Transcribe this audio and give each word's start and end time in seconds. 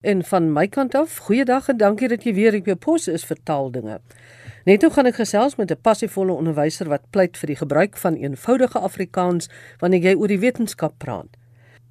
En 0.00 0.24
van 0.24 0.52
my 0.52 0.64
kant 0.68 0.94
af, 0.94 1.16
goeiedag 1.16 1.66
en 1.68 1.76
dankie 1.76 2.08
dat 2.08 2.22
jy 2.24 2.32
weer 2.32 2.54
op 2.56 2.68
jou 2.70 2.76
pos 2.80 3.04
is 3.12 3.24
vir 3.28 3.36
taaldinge. 3.44 3.98
Net 4.64 4.80
nou 4.80 4.88
gaan 4.94 5.10
ek 5.10 5.18
gesels 5.20 5.58
met 5.60 5.70
'n 5.70 5.76
passievolle 5.76 6.32
onderwyser 6.32 6.88
wat 6.88 7.10
pleit 7.10 7.36
vir 7.36 7.46
die 7.46 7.56
gebruik 7.56 7.96
van 7.96 8.16
eenvoudige 8.16 8.78
Afrikaans 8.78 9.50
wanneer 9.80 10.00
jy 10.00 10.14
oor 10.14 10.28
die 10.28 10.38
wetenskap 10.38 10.94
praat. 10.98 11.36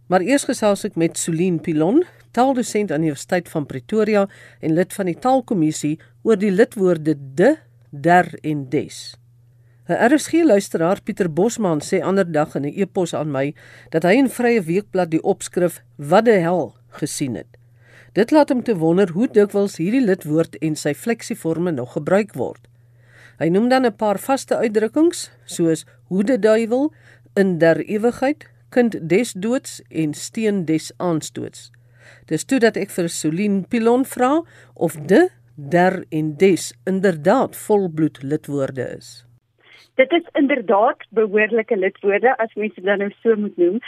Maar 0.08 0.22
eers 0.22 0.44
gesels 0.44 0.86
ek 0.86 0.96
met 0.96 1.18
Solien 1.18 1.62
Pilon, 1.62 2.04
taaldosent 2.32 2.92
aan 2.92 3.02
die 3.02 3.10
Universiteit 3.10 3.50
van 3.50 3.66
Pretoria 3.66 4.28
en 4.60 4.74
lid 4.74 4.94
van 4.94 5.06
die 5.06 5.20
taalkommissie 5.20 6.00
oor 6.24 6.38
die 6.38 6.52
lidwoorde 6.52 7.16
de, 7.36 7.58
der 7.92 8.40
en 8.42 8.70
des. 8.70 9.18
'n 9.88 10.14
RSG 10.14 10.34
luisteraar 10.44 11.02
Pieter 11.02 11.34
Bosman 11.34 11.82
sê 11.82 12.02
ander 12.02 12.32
dag 12.32 12.56
in 12.56 12.66
'n 12.66 12.74
e-pos 12.76 13.14
aan 13.14 13.32
my 13.32 13.54
dat 13.90 14.04
hy 14.04 14.14
in 14.14 14.30
Vrye 14.30 14.62
Weekblad 14.62 15.12
die 15.12 15.24
opskrif 15.24 15.84
Wat 15.98 16.26
die 16.26 16.40
hel 16.40 16.76
gesien 16.90 17.36
het. 17.36 17.59
Dit 18.14 18.32
laat 18.32 18.50
hom 18.50 18.64
te 18.64 18.76
wonder 18.78 19.12
hoe 19.14 19.28
dikwels 19.28 19.78
hierdie 19.78 20.06
lidwoord 20.06 20.56
en 20.66 20.76
sy 20.76 20.94
fleksieforme 20.94 21.72
nog 21.72 21.94
gebruik 21.94 22.34
word. 22.34 22.66
Hy 23.40 23.50
noem 23.50 23.70
dan 23.70 23.86
'n 23.86 23.96
paar 23.96 24.20
vaste 24.20 24.56
uitdrukkings 24.56 25.32
soos 25.46 25.86
hoede 26.10 26.40
duiwel, 26.40 26.92
in 27.36 27.58
der 27.58 27.78
ewigheid, 27.86 28.48
kind 28.70 29.10
des 29.10 29.34
doods 29.34 29.82
en 29.90 30.14
steen 30.14 30.66
des 30.66 30.92
aanstoots. 30.98 31.72
Dis 32.26 32.46
toe 32.46 32.60
dat 32.60 32.78
ek 32.78 32.90
vir 32.90 33.10
Solien 33.10 33.64
Pilon 33.70 34.06
vra 34.06 34.42
of 34.76 34.98
de, 35.10 35.30
der 35.56 36.04
en 36.10 36.36
des 36.38 36.74
inderdaad 36.86 37.56
volbloed 37.56 38.22
lidwoorde 38.24 38.86
is. 38.98 39.26
Dit 40.00 40.12
is 40.12 40.28
inderdaad 40.40 41.04
behoorlike 41.10 41.76
lidwoorde 41.76 42.38
as 42.38 42.54
mens 42.56 42.76
dit 42.76 42.86
dan 42.86 43.02
nou 43.04 43.12
so 43.22 43.36
moet 43.36 43.58
noem. 43.58 43.80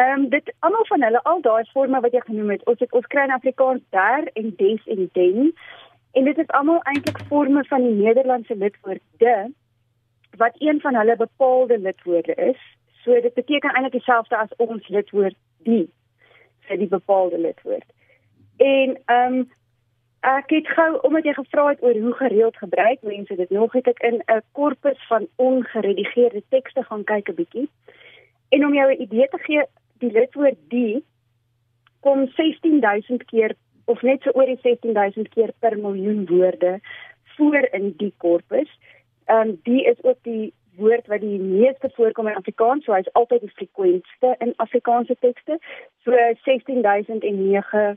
Ehm 0.00 0.20
um, 0.20 0.28
dit 0.28 0.52
almal 0.58 0.86
van 0.86 1.02
hulle 1.02 1.22
al 1.22 1.40
daai 1.40 1.64
forme 1.72 2.00
wat 2.00 2.12
jy 2.12 2.20
genoem 2.24 2.50
het, 2.54 2.62
ons 2.70 2.78
het 2.80 2.92
ons 2.98 3.06
kry 3.12 3.22
in 3.26 3.32
Afrikaans 3.34 3.82
der 3.96 4.28
en 4.40 4.52
des 4.56 4.86
en 4.94 5.08
den. 5.12 5.50
En 6.16 6.24
dit 6.24 6.38
is 6.38 6.52
almal 6.58 6.82
eintlik 6.92 7.18
forme 7.32 7.64
van 7.68 7.82
die 7.84 7.96
Nederlandse 7.98 8.56
lidwoord 8.56 9.02
de 9.22 9.34
wat 10.42 10.54
een 10.58 10.80
van 10.80 10.94
hulle 10.94 11.16
bepaalde 11.16 11.78
lidwoorde 11.78 12.34
is. 12.34 12.60
So 13.02 13.20
dit 13.20 13.34
beteken 13.34 13.70
eintlik 13.70 13.92
dieselfde 13.92 14.36
as 14.36 14.54
ons 14.56 14.88
lidwoord 14.88 15.36
die 15.68 15.90
vir 16.68 16.78
die 16.78 16.88
bepaalde 16.88 17.38
lidwoord. 17.38 17.88
En 18.56 18.96
ehm 19.04 19.34
um, 19.34 19.48
ek 20.20 20.50
het 20.52 20.68
gou 20.78 20.88
omdat 21.08 21.24
jy 21.24 21.32
gevra 21.32 21.66
het 21.68 21.82
oor 21.82 21.98
hoe 22.06 22.14
gereeld 22.22 22.56
gebruik 22.56 23.02
mense 23.02 23.36
dit 23.36 23.50
nog 23.50 23.72
het 23.72 23.92
ek 23.92 24.00
in 24.12 24.22
'n 24.26 24.40
korpus 24.52 25.06
van 25.12 25.28
ongeredigeerde 25.36 26.42
tekste 26.48 26.84
gaan 26.88 27.04
kyk 27.04 27.28
'n 27.28 27.34
bietjie. 27.42 27.68
En 28.48 28.66
om 28.66 28.74
jou 28.74 28.92
'n 28.92 29.02
idee 29.02 29.28
te 29.28 29.38
gee, 29.38 29.64
die 30.00 30.12
lidwoord 30.12 30.58
die 30.72 31.02
kom 32.00 32.26
16000 32.36 33.24
keer 33.28 33.54
of 33.90 34.02
net 34.06 34.22
so 34.22 34.32
oor 34.38 34.48
die 34.48 34.60
16000 34.62 35.28
keer 35.34 35.52
per 35.58 35.76
miljoen 35.78 36.24
woorde 36.30 36.78
voor 37.36 37.68
in 37.76 37.92
die 38.02 38.12
korpus. 38.16 38.70
Ehm 39.26 39.48
um, 39.48 39.58
die 39.68 39.84
is 39.84 40.02
ook 40.02 40.18
die 40.22 40.52
woord 40.76 41.06
wat 41.06 41.20
die 41.20 41.38
meeste 41.38 41.90
voorkom 41.94 42.28
in 42.28 42.38
Afrikaans, 42.38 42.84
so 42.84 42.94
hy's 42.94 43.10
altyd 43.18 43.40
die 43.44 43.56
frekwenste 43.56 44.34
in 44.38 44.52
Afrikaanse 44.56 45.16
tekste. 45.20 45.58
So 46.04 46.16
16009 46.44 47.96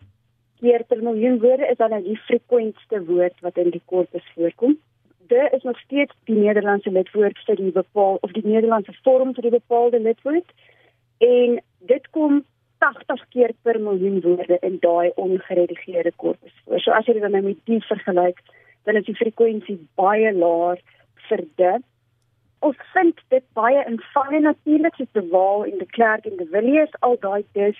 keer 0.59 0.83
per 0.87 1.03
miljoen 1.03 1.39
woorde 1.39 1.67
is 1.67 1.77
dan 1.77 1.93
nou 1.95 2.01
die 2.03 2.19
frekwenste 2.27 3.03
woord 3.05 3.39
wat 3.45 3.57
in 3.57 3.71
die 3.75 3.83
korpus 3.85 4.25
voorkom. 4.35 4.77
Dit 5.31 5.53
is 5.55 5.63
nog 5.63 5.79
steeds 5.79 6.15
die 6.29 6.35
Nederlandse 6.35 6.91
lidwoord 6.91 7.39
vir 7.47 7.59
die 7.59 7.71
bepaal 7.71 8.19
of 8.21 8.31
die 8.31 8.45
Nederlandse 8.45 8.95
vorm 9.03 9.33
vir 9.33 9.47
die 9.47 9.57
bepaalde 9.57 9.99
lidwoord 9.99 10.55
en 11.23 11.61
dit 11.87 12.09
kom 12.15 12.43
80 12.83 13.23
keer 13.29 13.53
per 13.61 13.79
miljoen 13.79 14.21
woorde 14.21 14.57
in 14.61 14.77
daai 14.79 15.11
ongeredigeerde 15.15 16.11
korpus 16.15 16.55
voor. 16.65 16.79
So 16.79 16.91
as 16.91 17.07
jy 17.07 17.15
dit 17.17 17.23
nou 17.23 17.41
met 17.43 17.59
die 17.69 17.79
vergelyk, 17.87 18.39
dan 18.83 18.99
is 18.99 19.07
die 19.07 19.15
frekwensie 19.15 19.77
baie 19.99 20.33
laer 20.35 20.81
vir 21.29 21.43
dit. 21.61 21.85
Ons 22.63 22.79
vind 22.91 23.19
dit 23.31 23.45
baie 23.59 23.83
eenvoudig 23.85 24.43
natuurlik 24.43 24.95
soos 24.99 25.11
die 25.15 25.25
Waal 25.31 25.65
en 25.69 25.79
die 25.79 25.91
Klerk 25.95 26.27
en 26.27 26.37
die 26.39 26.49
Villiers 26.51 26.95
al 27.07 27.17
daai 27.23 27.43
dis 27.59 27.79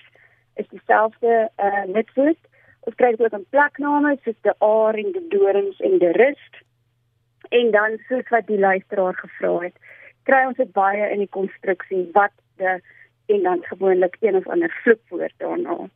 is 0.60 0.68
dieselfde 0.72 1.48
uh, 1.56 1.84
lidwoord. 1.90 2.40
Ons 2.88 2.96
kry 3.00 3.10
dit 3.14 3.24
ook 3.24 3.36
in 3.38 3.46
plekname 3.52 4.16
soos 4.24 4.40
die 4.46 4.56
Aar 4.64 4.98
en 5.00 5.12
die 5.16 5.24
Dorings 5.32 5.80
en 5.80 5.98
die 6.02 6.12
Rust. 6.16 6.60
En 7.50 7.70
dan 7.76 7.96
soos 8.08 8.28
wat 8.32 8.48
die 8.48 8.60
luisteraar 8.60 9.16
gevra 9.20 9.54
het, 9.66 9.76
kry 10.28 10.44
ons 10.48 10.60
dit 10.60 10.72
baie 10.76 11.08
in 11.12 11.24
die 11.24 11.32
konstruksie 11.32 12.06
wat 12.16 12.32
die 12.60 12.76
en 13.26 13.42
dan 13.42 13.62
gewoonlik 13.62 14.16
een 14.20 14.36
of 14.36 14.48
ander 14.48 14.80
vloekwoord 14.82 15.32
daarna. 15.36 15.88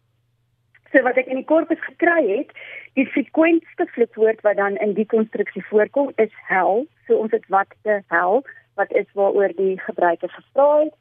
So 0.92 1.02
wat 1.02 1.18
ek 1.20 1.26
in 1.28 1.42
die 1.42 1.48
korpus 1.48 1.80
gekry 1.84 2.22
het, 2.28 2.52
die 2.96 3.06
frekwenste 3.06 3.86
vloekwoord 3.92 4.40
wat 4.46 4.56
dan 4.56 4.76
in 4.76 4.94
die 4.96 5.06
konstruksie 5.06 5.64
voorkom 5.68 6.12
is 6.16 6.32
hel. 6.48 6.86
So 7.06 7.20
ons 7.20 7.34
het 7.36 7.44
wat 7.52 7.74
te 7.82 8.00
hel 8.08 8.44
wat 8.78 8.92
is 8.92 9.08
waaroor 9.12 9.52
die 9.58 9.74
gebruiker 9.80 10.30
gevra 10.30 10.84
het. 10.84 10.94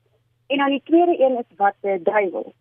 En 0.48 0.58
dan 0.58 0.74
die 0.74 0.82
tweede 0.84 1.16
een 1.20 1.38
is 1.38 1.56
wat 1.56 1.76
te 1.82 2.00
duiwel. 2.04 2.54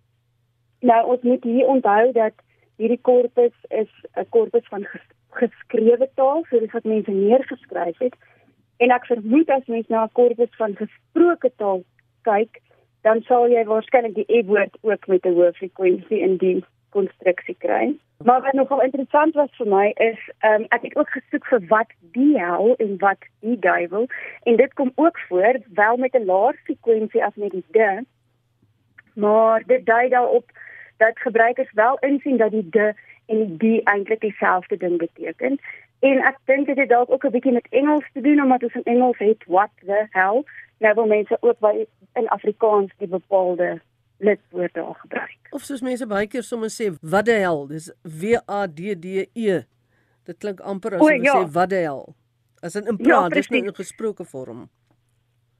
Nou 0.80 1.06
ons 1.06 1.22
moet 1.22 1.44
hier 1.44 1.66
onthou 1.66 2.12
dat 2.12 2.34
hierdie 2.76 3.00
korpus 3.00 3.56
is 3.68 3.90
'n 4.14 4.28
korpus 4.28 4.66
van 4.68 4.84
ges 4.84 5.06
geskrewe 5.36 6.08
taal, 6.14 6.44
so 6.48 6.58
dis 6.58 6.72
wat 6.72 6.84
mense 6.84 7.10
neergeskryf 7.10 7.98
het. 7.98 8.14
En 8.76 8.90
ek 8.90 9.06
vermoed 9.06 9.50
as 9.50 9.66
mens 9.66 9.88
na 9.88 10.04
'n 10.04 10.12
korpus 10.12 10.56
van 10.56 10.76
gesproke 10.76 11.50
taal 11.56 11.84
kyk, 12.22 12.60
dan 13.06 13.22
sal 13.22 13.46
jy 13.48 13.62
waarskynlik 13.68 14.16
die 14.16 14.26
e-woord 14.38 14.74
ook 14.82 15.06
met 15.06 15.26
'n 15.26 15.36
hoë 15.38 15.52
frekwensie 15.58 16.20
in 16.26 16.36
die 16.36 16.64
konstruksie 16.90 17.56
kry. 17.58 17.94
Maar 18.24 18.42
wat 18.42 18.52
nogal 18.52 18.82
interessant 18.82 19.34
was 19.34 19.52
vir 19.58 19.68
my 19.68 19.86
is, 20.10 20.20
ehm 20.38 20.62
um, 20.62 20.66
ek 20.76 20.82
het 20.82 20.96
ook 20.96 21.10
gesoek 21.10 21.46
vir 21.46 21.62
wat 21.68 21.90
die 22.16 22.38
hel 22.38 22.74
en 22.84 22.98
wat 22.98 23.22
die 23.40 23.58
duiwel 23.58 24.06
en 24.42 24.56
dit 24.56 24.72
kom 24.74 24.92
ook 24.94 25.18
voor 25.28 25.58
wel 25.80 25.96
met 25.96 26.14
'n 26.14 26.24
laer 26.24 26.54
frekwensie 26.64 27.24
as 27.24 27.34
met 27.34 27.50
die 27.50 27.64
de. 27.70 28.04
Maar 29.14 29.62
dit 29.66 29.86
dui 29.86 30.08
daarop 30.08 30.50
dat 30.96 31.18
gebruikers 31.18 31.72
wel 31.72 31.98
insien 31.98 32.36
dat 32.36 32.50
die 32.50 32.68
de 32.70 32.94
en 33.26 33.36
die 33.38 33.56
die 33.56 33.82
eintlik 33.82 34.20
dieselfde 34.20 34.76
ding 34.76 34.98
beteken. 34.98 35.58
En 36.00 36.18
ek 36.18 36.36
dink 36.44 36.66
dit 36.66 36.76
het 36.76 36.88
dalk 36.88 37.10
ook 37.10 37.24
'n 37.24 37.30
bietjie 37.30 37.52
met 37.52 37.66
Engels 37.70 38.08
te 38.12 38.20
doen 38.20 38.42
omdat 38.42 38.62
ons 38.62 38.74
in 38.74 38.84
Engels 38.84 39.18
het 39.18 39.44
what 39.46 39.70
the 39.84 40.06
hell 40.10 40.44
nou 40.78 40.94
wil 40.94 41.06
mense 41.06 41.36
ook 41.40 41.58
by 41.64 41.86
in 42.14 42.28
Afrikaans 42.28 42.92
die 42.98 43.08
bepaalde 43.08 43.80
lidwoorde 44.18 44.72
daar 44.72 44.94
gebruik. 44.94 45.38
Of 45.50 45.62
soos 45.62 45.80
mense 45.84 46.06
baie 46.06 46.26
keer 46.26 46.42
sommer 46.42 46.72
sê 46.72 46.90
wat 47.00 47.28
die 47.28 47.40
hel, 47.40 47.66
dis 47.70 47.90
W 48.02 48.40
A 48.48 48.66
D 48.66 48.94
D 49.00 49.26
E. 49.32 49.60
Dit 50.26 50.38
klink 50.42 50.60
amper 50.60 50.96
as 50.96 51.04
jy 51.04 51.20
ja. 51.24 51.36
sê 51.36 51.52
wat 51.52 51.70
die 51.72 51.84
hel. 51.84 52.06
As 52.64 52.74
in 52.74 52.88
in 52.88 52.96
praat, 52.96 53.28
ja, 53.30 53.36
dis 53.36 53.52
nie 53.52 53.62
in 53.64 53.76
gesproke 53.76 54.24
vorm. 54.24 54.66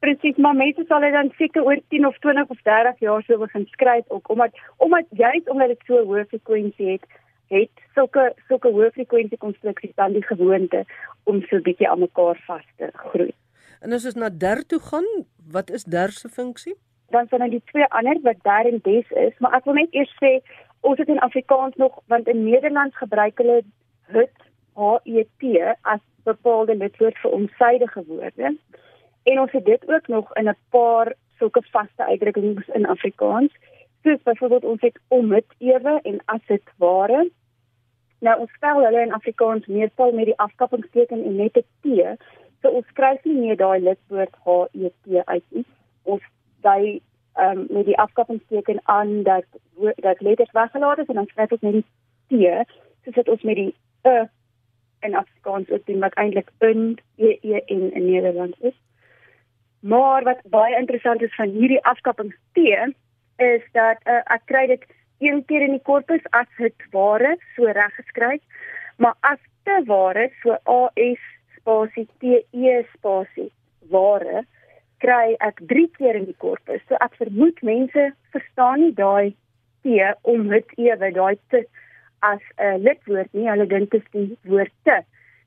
Presies, 0.04 0.37
maar 0.37 0.56
mense 0.56 0.84
sal 0.88 1.04
dit 1.04 1.12
dan 1.12 1.31
seker 1.37 1.65
oor 1.65 1.81
10 1.93 2.06
of 2.06 2.19
20 2.25 2.50
of 2.53 2.59
30 2.69 2.98
jaar 3.04 3.22
sou 3.27 3.38
begin 3.41 3.65
skryf 3.72 4.04
ook 4.09 4.28
omdat 4.31 4.59
omdat 4.77 5.06
juist 5.10 5.48
omdat 5.48 5.72
dit 5.72 5.87
so 5.88 6.03
hoë 6.04 6.27
frekwensie 6.33 6.91
het 6.91 7.06
het 7.53 7.84
sulke 7.94 8.27
sulke 8.48 8.72
hoë 8.75 8.91
frekwensie 8.97 9.38
konstruksies 9.38 9.94
dan 9.97 10.12
die 10.12 10.25
gewoonte 10.27 10.84
om 11.25 11.41
so 11.48 11.56
'n 11.56 11.66
bietjie 11.69 11.88
aan 11.88 12.04
mekaar 12.04 12.41
vas 12.47 12.66
te 12.77 12.91
groei. 12.93 13.33
En 13.81 13.92
as 13.92 14.04
ons 14.04 14.14
na 14.14 14.31
der 14.31 14.62
toe 14.66 14.81
gaan, 14.81 15.06
wat 15.50 15.70
is 15.70 15.84
der 15.84 16.12
se 16.12 16.28
funksie? 16.28 16.75
Dan 17.10 17.28
sien 17.28 17.42
ons 17.42 17.50
die 17.50 17.62
twee 17.72 17.87
ander 17.94 18.19
wat 18.22 18.42
der 18.42 18.70
en 18.72 18.81
des 18.82 19.10
is, 19.10 19.37
maar 19.38 19.54
ek 19.59 19.64
wil 19.64 19.78
net 19.78 19.94
eers 19.94 20.12
sê 20.22 20.38
ons 20.81 20.98
het 20.98 21.09
in 21.09 21.22
Afrikaans 21.26 21.76
nog 21.76 22.00
want 22.12 22.28
in 22.28 22.44
Nederlands 22.44 22.97
gebruik 22.97 23.38
hulle 23.42 23.62
het 24.16 24.34
h 24.76 24.98
e 25.04 25.25
t 25.41 25.60
as 25.82 26.03
bepaalde 26.25 26.75
lidwoord 26.76 27.19
vir 27.22 27.31
omsydige 27.31 28.03
woorde. 28.06 28.56
En 29.26 29.41
ons 29.41 29.53
het 29.53 29.65
dit 29.65 29.88
ook 29.88 30.09
nog 30.09 30.34
in 30.34 30.48
'n 30.48 30.59
paar 30.70 31.15
sulke 31.38 31.62
vaste 31.70 32.04
uitdrukkings 32.04 32.69
in 32.69 32.86
Afrikaans 32.86 33.53
soos 34.03 34.22
byvoorbeeld 34.22 34.65
ons 34.65 34.81
het 34.81 34.98
om 35.09 35.28
dit 35.28 35.44
ewe 35.59 36.00
en 36.03 36.20
as 36.25 36.41
dit 36.47 36.62
ware. 36.76 37.31
Nou 38.19 38.41
ons 38.41 38.53
spel 38.53 38.84
hulle 38.84 39.01
in 39.03 39.12
Afrikaans 39.12 39.66
meestal 39.66 40.12
met 40.12 40.24
die 40.30 40.39
afskappingsteken 40.39 41.24
en 41.24 41.36
net 41.36 41.56
'n 41.56 41.65
t. 41.83 41.86
So 42.62 42.70
ons 42.70 42.86
skryf 42.92 43.24
nie 43.24 43.36
meer 43.41 43.58
daai 43.60 43.80
lidwoord 43.80 44.34
h 44.44 44.56
e 44.72 44.91
t 44.91 45.22
uit 45.24 45.44
nie. 45.50 45.66
Ons 46.04 46.22
daai 46.66 47.00
ehm 47.36 47.58
um, 47.58 47.66
met 47.70 47.84
die 47.84 47.98
afskappingsteken 47.98 48.80
aan 48.84 49.22
dat 49.22 49.44
dat 49.97 50.20
letters 50.20 50.53
weggelaat 50.53 50.98
is 50.98 51.06
en 51.06 51.20
dan 51.20 51.26
skryf 51.26 51.53
ons 51.53 51.60
net 51.60 51.84
die 52.28 52.48
t. 52.48 52.68
So 53.04 53.12
sit 53.12 53.28
ons 53.28 53.42
met 53.42 53.56
die 53.56 53.74
e 54.03 54.24
in 55.00 55.14
Afrikaans 55.14 55.70
ook 55.70 55.86
doen 55.86 56.00
wat 56.00 56.14
eintlik 56.14 56.50
in 56.58 56.98
e 57.16 57.38
e 57.42 57.60
en 57.66 57.92
in 57.92 58.06
Nederlands 58.10 58.58
is. 58.60 58.76
Maar 59.80 60.22
wat 60.22 60.41
baie 60.50 60.76
interessant 60.76 61.22
is 61.22 61.34
van 61.34 61.48
hierdie 61.48 61.84
afskappingsteken 61.84 62.94
is 63.36 63.62
dat 63.72 64.00
uh, 64.04 64.22
ek 64.24 64.42
kry 64.44 64.66
dit 64.66 64.84
een 65.18 65.44
keer 65.44 65.62
in 65.62 65.76
die 65.76 65.82
korpus 65.82 66.24
as 66.30 66.48
dit 66.58 66.88
ware 66.91 67.36
so 67.54 67.64
reg 67.64 67.94
geskryf, 67.94 68.42
maar 68.97 69.14
as 69.20 69.41
te 69.64 69.82
ware 69.86 70.30
so 70.42 70.56
A 70.68 70.91
S 70.94 71.22
spasie 71.66 72.07
T 72.21 72.45
E 72.54 72.84
spasie 72.95 73.51
ware 73.91 74.45
kry 75.03 75.34
ek 75.41 75.60
3 75.68 75.89
keer 75.98 76.16
in 76.16 76.24
die 76.30 76.39
korpus. 76.39 76.80
So 76.89 76.97
ek 77.03 77.18
vermoed 77.18 77.59
mense 77.63 78.13
verstaan 78.33 78.80
nie 78.80 78.95
daai 78.95 79.34
T 79.83 79.98
om 80.22 80.48
dit 80.48 80.78
ewe 80.78 81.10
daai 81.13 81.36
te 81.51 81.66
as 82.22 82.42
'n 82.59 82.83
lidwoord 82.86 83.33
nie, 83.34 83.48
hulle 83.51 83.66
dink 83.66 83.91
dit 83.91 84.03
is 84.03 84.10
die 84.13 84.39
woord 84.51 84.72
te. 84.84 85.03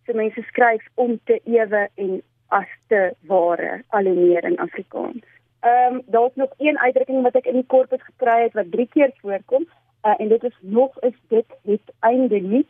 So 0.05 0.13
mense 0.13 0.43
skryf 0.51 0.83
om 0.95 1.19
te 1.25 1.39
ewe 1.45 1.87
en 1.95 2.21
as 2.51 2.69
te 2.89 3.01
ware 3.27 3.83
al 3.89 4.03
meer 4.03 4.43
in 4.43 4.59
Afrikaans. 4.59 5.23
Ehm 5.61 5.95
um, 5.95 6.01
daar's 6.05 6.35
nog 6.35 6.51
een 6.57 6.79
uitdrukking 6.79 7.23
wat 7.23 7.35
ek 7.35 7.45
in 7.45 7.59
die 7.61 7.67
korpus 7.67 8.03
gekry 8.03 8.43
het 8.43 8.53
wat 8.53 8.71
drie 8.71 8.87
keer 8.87 9.11
voorkom 9.21 9.65
uh, 10.05 10.15
en 10.17 10.27
dit 10.27 10.43
is 10.43 10.57
nog 10.59 10.99
is 10.99 11.17
dit 11.27 11.45
het 11.63 11.91
einde 11.99 12.39
nie. 12.39 12.65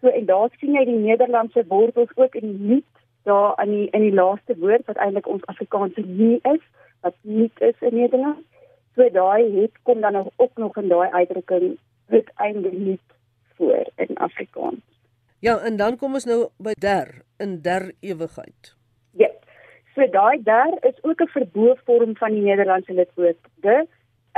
So 0.00 0.08
en 0.08 0.26
daar 0.26 0.50
sien 0.58 0.74
jy 0.74 0.84
die 0.84 0.98
Nederlandse 0.98 1.64
wortels 1.68 2.10
ook 2.16 2.34
in 2.34 2.46
die 2.52 2.68
nie 2.72 2.84
daar 3.28 3.62
in 3.62 3.70
die 3.70 3.88
in 3.90 4.00
die 4.00 4.14
laaste 4.14 4.56
woord 4.58 4.86
wat 4.86 4.96
eintlik 4.96 5.26
ons 5.26 5.46
Afrikaanse 5.52 6.00
nie 6.00 6.38
is, 6.52 6.62
wat 7.00 7.14
nie 7.22 7.50
is 7.58 7.80
in 7.80 7.94
Nederland. 7.94 8.44
So 8.94 9.08
daai 9.12 9.60
het 9.60 9.74
kom 9.82 10.00
dan 10.00 10.12
nog 10.12 10.30
ook 10.36 10.56
nog 10.56 10.76
in 10.76 10.88
daai 10.88 11.10
uitdrukking 11.10 11.76
het 12.06 12.30
einde 12.36 12.72
nie 12.72 12.98
voor 13.56 13.90
in 13.96 14.16
Afrikaans. 14.16 14.84
Ja, 15.38 15.58
en 15.58 15.76
dan 15.76 15.96
kom 15.96 16.14
ons 16.18 16.24
nou 16.24 16.48
by 16.56 16.72
der 16.78 17.20
in 17.38 17.60
der 17.62 17.92
ewigheid. 18.00 18.74
Ja. 19.12 19.28
So 19.94 20.06
daai 20.10 20.42
der 20.42 20.78
is 20.80 20.98
ook 21.02 21.20
'n 21.20 21.34
verboorvorm 21.36 22.16
van 22.16 22.32
die 22.32 22.42
Nederlandse 22.42 22.92
lidwoord 22.92 23.38
de 23.54 23.86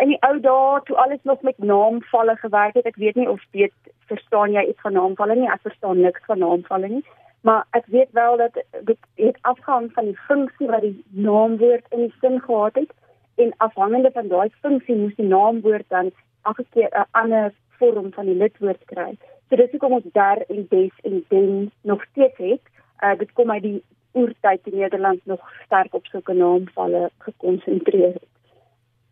in 0.00 0.08
die 0.08 0.22
ou 0.26 0.40
dae 0.40 0.80
toe 0.84 0.96
alles 0.96 1.22
nog 1.22 1.42
met 1.42 1.58
naamvalle 1.58 2.36
gewerk 2.36 2.74
het, 2.74 2.86
ek 2.86 2.96
weet 2.96 3.14
nie 3.14 3.28
of 3.28 3.42
dit 3.50 3.72
verstaan 4.10 4.52
jy 4.56 4.66
iets 4.68 4.84
van 4.86 4.96
naamvalle 4.98 5.36
nie, 5.38 5.48
ek 5.50 5.66
verstaan 5.68 6.00
niks 6.04 6.24
van 6.28 6.42
naamvalle 6.42 6.88
nie, 6.88 7.04
maar 7.46 7.64
ek 7.78 7.86
weet 7.94 8.12
wel 8.18 8.36
dat 8.36 8.58
dit 8.88 8.98
het 9.22 9.38
afhang 9.52 9.88
van 9.96 10.10
die 10.10 10.18
funksie 10.28 10.68
wat 10.68 10.84
die 10.84 10.96
naamwoord 11.28 11.86
in 11.96 12.06
die 12.06 12.14
sin 12.20 12.40
gehad 12.46 12.74
het 12.74 12.92
en 13.40 13.54
afhangende 13.66 14.10
van 14.16 14.28
daai 14.28 14.50
funksie 14.60 14.96
moes 14.96 15.16
die 15.16 15.28
naamwoord 15.28 15.88
dan 15.88 16.10
elke 16.50 16.64
keer 16.74 16.90
'n 16.92 17.06
ander 17.22 17.52
vorm 17.78 18.12
van 18.12 18.26
die 18.26 18.36
lidwoord 18.42 18.84
kry. 18.92 19.16
So 19.48 19.56
dis 19.56 19.70
hoekom 19.70 19.92
ons 19.92 20.12
daar 20.12 20.42
in 20.48 20.66
des 20.70 20.92
en 21.02 21.24
den 21.28 21.72
nog 21.82 22.04
steeds 22.10 22.36
het. 22.36 22.64
Uh, 23.04 23.18
dit 23.18 23.32
kom 23.32 23.50
uit 23.50 23.62
die 23.62 23.82
oertyd 24.14 24.66
in 24.66 24.78
Nederland 24.78 25.26
nog 25.26 25.40
sterk 25.64 25.94
op 25.94 26.06
sulke 26.06 26.32
naamvalle 26.32 27.10
gekonsentreer 27.18 28.12
het. 28.12 28.28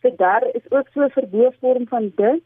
So 0.03 0.13
daar 0.17 0.45
is 0.53 0.71
ook 0.71 0.89
so 0.93 1.01
'n 1.05 1.11
verboorvorm 1.11 1.87
van 1.89 2.13
dit. 2.15 2.43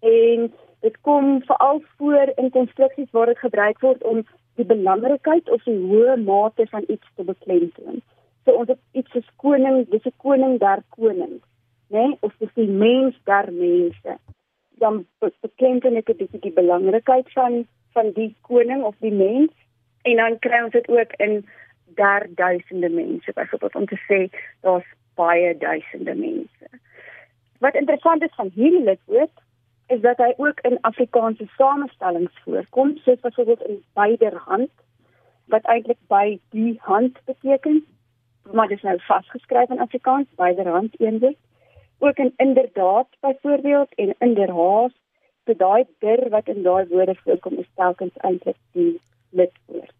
En 0.00 0.52
dit 0.82 0.96
kom 1.06 1.42
veral 1.46 1.82
voor 1.96 2.32
in 2.36 2.50
konstruksies 2.50 3.10
waar 3.10 3.30
dit 3.30 3.38
gebruik 3.38 3.80
word 3.80 4.02
om 4.02 4.24
die 4.60 4.66
belangrikheid 4.66 5.50
of 5.50 5.62
die 5.68 5.78
hoë 5.78 6.16
mate 6.24 6.66
van 6.70 6.84
iets 6.88 7.08
te 7.16 7.24
beklemtoon. 7.24 8.02
So 8.44 8.58
ons 8.58 8.68
het 8.68 8.80
iets 8.98 9.14
soos 9.14 9.28
koning, 9.36 9.86
dis 9.90 10.06
'n 10.06 10.14
koning 10.16 10.58
der 10.58 10.82
konings, 10.88 11.44
né? 11.88 12.06
Nee? 12.06 12.16
Of 12.20 12.34
dis 12.38 12.54
die 12.54 12.68
mens 12.68 13.14
der 13.24 13.52
mense. 13.52 14.18
Dan 14.82 15.06
beklemtoon 15.18 15.96
ek 15.96 16.06
dit 16.06 16.42
die 16.42 16.52
belangrikheid 16.52 17.32
van 17.32 17.64
van 17.92 18.12
die 18.12 18.34
koning 18.40 18.82
of 18.82 18.94
die 18.98 19.12
mens 19.12 19.52
en 20.02 20.16
dan 20.16 20.38
kry 20.38 20.62
ons 20.64 20.72
dit 20.72 20.88
ook 20.88 21.12
in 21.16 21.46
der 21.94 22.26
duisende 22.34 22.88
mense 22.88 23.32
byvoorbeeld 23.32 23.74
om 23.74 23.86
te 23.86 23.98
sê 24.08 24.20
daar's 24.60 24.88
baie 25.14 25.56
duisende 25.58 26.14
mense. 26.14 26.66
Wat 27.58 27.74
interessant 27.74 28.22
is 28.22 28.34
van 28.34 28.50
hierdie 28.54 28.84
lidwoord 28.84 29.42
is 29.86 30.00
dat 30.00 30.16
hy 30.16 30.32
ook 30.36 30.60
in 30.60 30.78
Afrikaanse 30.80 31.46
samestellings 31.56 32.38
voorkom, 32.44 32.96
soos 32.96 33.20
byvoorbeeld 33.20 33.62
in 33.62 33.82
byderhand 33.92 34.70
wat 35.44 35.64
eintlik 35.64 35.98
by 36.08 36.38
die 36.50 36.78
hand 36.80 37.18
beteken, 37.24 37.84
maar 38.52 38.68
dit 38.68 38.76
is 38.76 38.82
nou 38.82 38.98
vasgeskryf 39.00 39.70
in 39.70 39.80
Afrikaans 39.80 40.28
byderhand 40.36 41.00
eendig. 41.00 41.36
Ook 41.98 42.16
in 42.16 42.32
inderdaad 42.36 43.08
byvoorbeeld 43.20 43.94
en 43.94 44.14
inderhaas, 44.18 44.92
so 45.46 45.54
daai 45.54 45.84
der 45.98 46.28
wat 46.30 46.48
in 46.48 46.62
daai 46.62 46.86
woorde 46.88 47.14
voorkom 47.14 47.58
is 47.58 47.68
telkens 47.74 48.16
eintlik 48.16 48.56
die 48.72 49.00
lidwoord. 49.30 49.94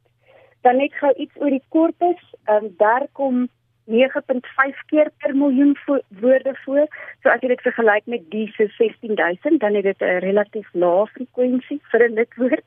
Dan 0.62 0.76
net 0.76 0.94
gou 0.94 1.12
iets 1.12 1.37
oor 1.40 1.50
die 1.50 1.64
korpus. 1.69 2.23
Ehm 2.44 2.64
um, 2.64 2.75
daar 2.79 3.06
kom 3.12 3.49
9.5 3.84 4.84
keer 4.87 5.11
per 5.19 5.37
miljoen 5.37 5.76
vo 5.84 5.99
woorde 6.20 6.55
voor. 6.64 6.87
So 7.23 7.29
as 7.29 7.40
jy 7.40 7.49
dit 7.49 7.64
vergelyk 7.67 8.06
met 8.06 8.31
die 8.31 8.46
se 8.56 8.69
16000, 8.69 9.61
dan 9.61 9.75
het 9.75 9.84
dit 9.84 10.00
'n 10.00 10.23
relatief 10.25 10.69
lae 10.73 11.06
frekwensie 11.06 11.81
vir 11.90 12.08
'n 12.08 12.14
lidwoord. 12.14 12.67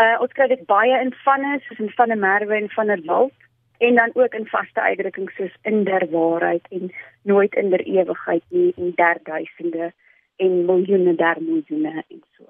Uh 0.00 0.16
ons 0.20 0.32
kry 0.32 0.48
dit 0.48 0.66
baie 0.66 1.00
in 1.00 1.14
vanne, 1.24 1.60
soos 1.60 1.78
in 1.78 1.90
vanne 1.90 2.16
merwe 2.16 2.54
en 2.54 2.70
vanne 2.70 2.98
wald 3.04 3.32
en 3.78 3.94
dan 3.94 4.10
ook 4.14 4.34
in 4.34 4.46
vaste 4.46 4.80
uitdrukkings 4.80 5.34
soos 5.34 5.54
in 5.62 5.84
der 5.84 6.06
waarheid 6.10 6.66
en 6.70 6.92
nooit 7.22 7.54
in 7.54 7.70
der 7.70 7.80
ewigheid 7.80 8.42
nie 8.48 8.72
en 8.76 8.92
der 8.94 9.18
duisende 9.22 9.92
en 10.36 10.64
miljoene 10.64 11.14
der 11.14 11.36
miljoene 11.40 12.04
en 12.08 12.22
so. 12.36 12.44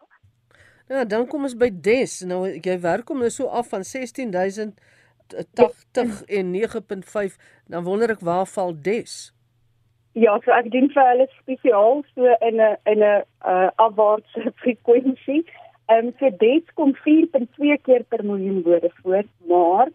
Ja, 0.88 1.04
dan 1.04 1.26
kom 1.26 1.42
ons 1.42 1.56
by 1.56 1.70
des. 1.80 2.20
Nou 2.28 2.42
jy 2.48 2.80
werk 2.80 3.10
om 3.10 3.18
nou 3.24 3.30
so 3.30 3.46
af 3.46 3.68
van 3.68 3.84
16000 3.84 4.80
80 5.26 6.24
en 6.24 6.52
9.5, 6.52 7.36
dan 7.66 7.84
wonder 7.84 8.10
ek 8.10 8.20
waar 8.20 8.46
val 8.46 8.74
des? 8.82 9.34
Ja, 10.14 10.36
so 10.44 10.52
ek 10.54 10.68
doen 10.70 10.86
vir 10.94 11.08
hulle 11.08 11.24
spesiaal 11.40 12.04
so 12.14 12.34
in 12.48 12.60
'n 12.62 12.76
in 12.92 13.02
'n 13.02 13.24
uh, 13.52 13.70
afwaartse 13.82 14.52
frekwensie. 14.62 15.42
Ehm 15.86 16.06
um, 16.06 16.12
so 16.18 16.30
des 16.38 16.62
kom 16.74 16.94
4.2 17.06 17.80
keer 17.82 18.04
per 18.08 18.24
miljoen 18.24 18.62
woorde 18.62 18.90
voor, 19.02 19.24
maar 19.48 19.88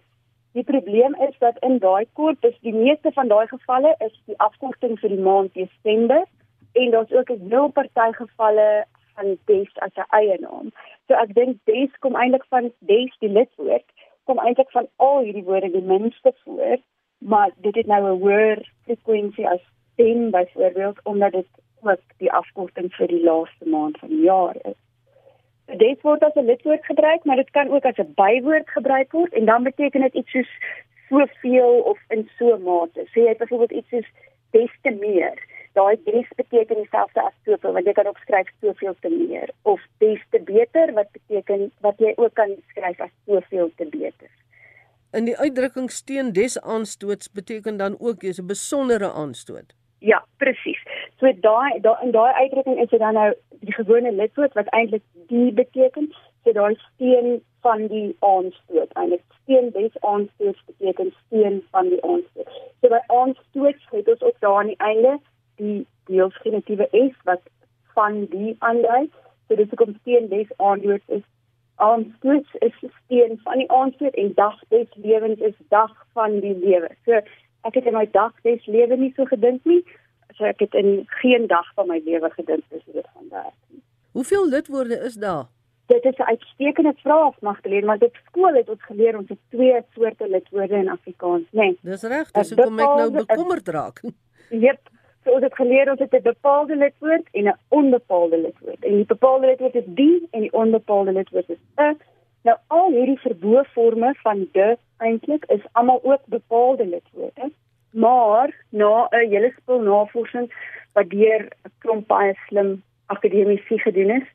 die 0.51 0.63
probleem 0.63 1.15
is 1.27 1.37
dat 1.39 1.57
in 1.67 1.79
daai 1.79 2.05
korpus 2.13 2.57
die 2.61 2.73
meeste 2.73 3.11
van 3.11 3.27
daai 3.27 3.47
gevalle 3.47 3.95
is 3.99 4.21
die 4.25 4.37
afkorting 4.37 4.99
vir 4.99 5.09
die 5.09 5.23
maand 5.29 5.53
Desember 5.53 6.25
en 6.73 6.91
daar's 6.91 7.11
ook 7.11 7.29
'n 7.29 7.47
nul 7.47 7.67
party 7.67 8.11
gevalle 8.11 8.85
van 9.15 9.37
des 9.45 9.71
as 9.85 9.95
'n 9.95 10.09
eie 10.19 10.37
naam. 10.39 10.71
So 11.07 11.13
ek 11.13 11.33
dink 11.33 11.57
des 11.63 11.91
kom 11.99 12.15
eintlik 12.15 12.45
van 12.49 12.71
des 12.79 13.15
die 13.19 13.29
lidwoord 13.37 13.87
kom 14.29 14.41
eintlik 14.45 14.71
van 14.71 14.87
al 14.95 15.23
hierdie 15.25 15.43
woorde 15.43 15.71
die 15.73 15.85
minste 15.85 16.33
voor, 16.43 16.77
maar 17.17 17.51
dit 17.65 17.75
het 17.75 17.87
nou 17.89 18.01
'n 18.05 18.19
hoër 18.21 18.61
frekwensie 18.85 19.47
as 19.47 19.63
10 19.95 20.29
byvoorbeeld 20.31 20.99
omdat 21.03 21.31
dit 21.31 21.47
ook 21.81 22.03
die 22.17 22.31
afkorting 22.31 22.93
vir 22.93 23.07
die 23.07 23.23
laaste 23.23 23.65
maand 23.65 23.97
van 23.97 24.09
die 24.09 24.21
jaar 24.21 24.55
is. 24.61 24.79
Dit 25.77 26.01
word 26.01 26.23
as 26.23 26.35
'n 26.35 26.45
lidwoord 26.45 26.85
gebruik, 26.85 27.23
maar 27.23 27.35
dit 27.35 27.49
kan 27.49 27.69
ook 27.69 27.85
as 27.85 27.97
'n 27.97 28.13
bywoord 28.15 28.69
gebruik 28.69 29.11
word 29.11 29.33
en 29.33 29.45
dan 29.45 29.63
beteken 29.63 30.01
dit 30.01 30.13
iets 30.13 30.31
soos 30.31 30.51
soveel 31.09 31.79
of 31.91 31.99
in 32.07 32.29
so 32.37 32.57
mate. 32.57 33.05
So 33.11 33.19
jy 33.21 33.27
het 33.27 33.37
byvoorbeeld 33.37 33.71
iets 33.71 33.89
soos 33.89 34.09
des 34.51 34.71
te 34.81 34.89
meer 34.89 35.37
daai 35.74 35.95
des 36.06 36.27
beteken 36.36 36.75
dieselfde 36.81 37.21
as 37.21 37.36
soveel 37.45 37.74
want 37.74 37.86
jy 37.86 37.94
kan 37.94 38.07
ook 38.07 38.21
skryf 38.25 38.51
soveel 38.62 38.95
te 39.01 39.10
meer 39.10 39.50
of 39.62 39.81
des 40.04 40.21
te 40.30 40.42
beter 40.51 40.94
wat 40.94 41.12
beteken 41.12 41.71
wat 41.86 41.98
jy 41.98 42.13
ook 42.18 42.33
kan 42.33 42.56
skryf 42.74 43.00
as 43.00 43.15
soveel 43.25 43.72
te 43.75 43.86
beter. 43.86 44.29
In 45.12 45.25
die 45.25 45.38
uitdrukking 45.38 45.89
steen 45.91 46.34
des 46.34 46.60
aanstoots 46.62 47.32
beteken 47.32 47.77
dan 47.77 47.96
ook 48.00 48.22
jy's 48.22 48.41
'n 48.41 48.48
besondere 48.48 49.12
aanstoot. 49.12 49.74
Ja, 50.00 50.24
presies. 50.38 50.82
So 51.20 51.32
daai 51.41 51.79
daai 51.82 52.03
in 52.03 52.12
daai 52.12 52.34
uitdrukking 52.34 52.79
is 52.79 52.89
dit 52.89 53.00
dan 53.00 53.13
nou 53.13 53.34
die 53.60 53.74
gewone 53.74 54.12
lidwoord 54.12 54.53
wat 54.53 54.67
eintlik 54.67 55.03
die 55.27 55.51
beteken, 55.51 56.13
so 56.43 56.51
daai 56.51 56.75
steen 56.75 57.41
van 57.62 57.88
die 57.88 58.15
aanstoot. 58.20 58.93
Eintlik 58.93 59.24
steen 59.41 59.72
des 59.72 59.98
aanstoots 60.01 60.62
beteken 60.65 61.13
steen 61.25 61.63
van 61.72 61.89
die 61.89 62.03
aanstoot. 62.03 62.48
So 62.82 62.88
by 62.93 63.01
aanstoot 63.08 63.75
het 63.91 64.08
ons 64.08 64.22
ook 64.22 64.39
daar 64.39 64.60
aan 64.60 64.72
die 64.72 64.77
einde 64.77 65.20
die 65.62 65.86
deels 66.10 66.38
genitiewe 66.44 66.88
s 66.92 67.16
wat 67.30 67.44
van 67.98 68.25
die 68.34 68.56
aandui. 68.60 69.10
So 69.48 69.56
dis 69.60 69.70
hoekom 69.74 69.96
steen 70.01 70.30
des 70.32 70.50
aandoet 70.58 71.04
is 71.08 71.25
aanstoot 71.80 72.48
is 72.60 72.75
steen 73.06 73.39
van 73.44 73.62
die 73.62 73.70
aanstoot 73.72 74.16
en 74.24 74.34
dag 74.36 74.58
des 74.74 74.88
lewens 74.96 75.39
is 75.39 75.56
dag 75.68 75.94
van 76.18 76.39
die 76.44 76.56
lewe. 76.60 76.89
So 77.06 77.22
ek 77.68 77.80
het 77.80 77.86
in 77.86 77.96
my 77.96 78.06
dag 78.12 78.34
des 78.48 78.66
lewe 78.66 78.98
nie 78.98 79.13
so 79.16 79.28
gedink 79.30 79.66
nie. 79.70 79.84
So 80.38 80.48
ek 80.48 80.60
het 80.66 80.75
in 80.80 81.06
geen 81.22 81.48
dag 81.48 81.68
van 81.75 81.88
my 81.92 82.01
lewe 82.06 82.32
gedink 82.36 82.66
dis 82.74 82.84
dit 82.86 83.08
van 83.13 83.32
daar. 83.32 83.54
Hoeveel 84.12 84.50
lidwoorde 84.50 85.00
is 85.08 85.16
daar? 85.16 85.48
Dit 85.89 86.06
is 86.06 86.18
'n 86.18 86.30
uitstekende 86.34 86.94
vraag 86.96 87.42
Magdalene, 87.42 87.86
maar 87.86 87.98
op 88.00 88.18
skool 88.25 88.54
het 88.54 88.70
ons 88.70 88.84
geleer 88.84 89.18
ons 89.18 89.30
het 89.30 89.39
twee 89.50 89.82
soorte 89.94 90.30
lidwoorde 90.30 90.75
in 90.75 90.89
Afrikaans, 90.89 91.48
né? 91.51 91.62
Nee. 91.62 91.78
Dis 91.82 92.04
reg, 92.04 92.32
dis 92.32 92.50
hoekom 92.50 92.80
ek 92.80 92.96
nou 92.96 93.12
bekommerd 93.12 93.68
raak. 93.68 94.01
Jep, 94.50 94.89
So 95.29 95.36
ons 95.36 95.43
het 95.45 95.55
geleer 95.55 95.89
ons 95.91 96.00
het 96.00 96.13
'n 96.13 96.21
bepaalde 96.21 96.75
lidwoord 96.75 97.27
en 97.31 97.43
'n 97.48 97.57
onbepaalde 97.67 98.38
lidwoord. 98.38 98.86
En 98.86 98.95
die 98.95 99.05
bepaalde 99.05 99.45
lidwoord 99.45 99.75
is 99.75 99.83
die 99.86 100.27
en 100.31 100.41
die 100.41 100.53
onbepaalde 100.53 101.12
lidwoord 101.12 101.50
is 101.50 101.57
'n. 101.75 101.98
Nou 102.43 102.57
al 102.67 102.91
hierdie 102.91 103.19
verboorforme 103.19 104.15
van 104.17 104.48
de 104.51 104.77
eintlik 104.98 105.45
is 105.45 105.62
almal 105.71 106.00
ook 106.03 106.21
bepaalde 106.25 106.86
lidwoorde. 106.86 107.51
Maar 107.91 108.65
na 108.69 109.07
'n 109.09 109.29
hele 109.29 109.53
spul 109.57 109.81
navorsing 109.81 110.53
wat 110.93 111.09
deur 111.09 111.41
'n 111.41 111.71
klomp 111.79 112.07
baie 112.07 112.33
slim 112.48 112.83
akademici 113.05 113.79
gedoen 113.79 114.09
is, 114.09 114.27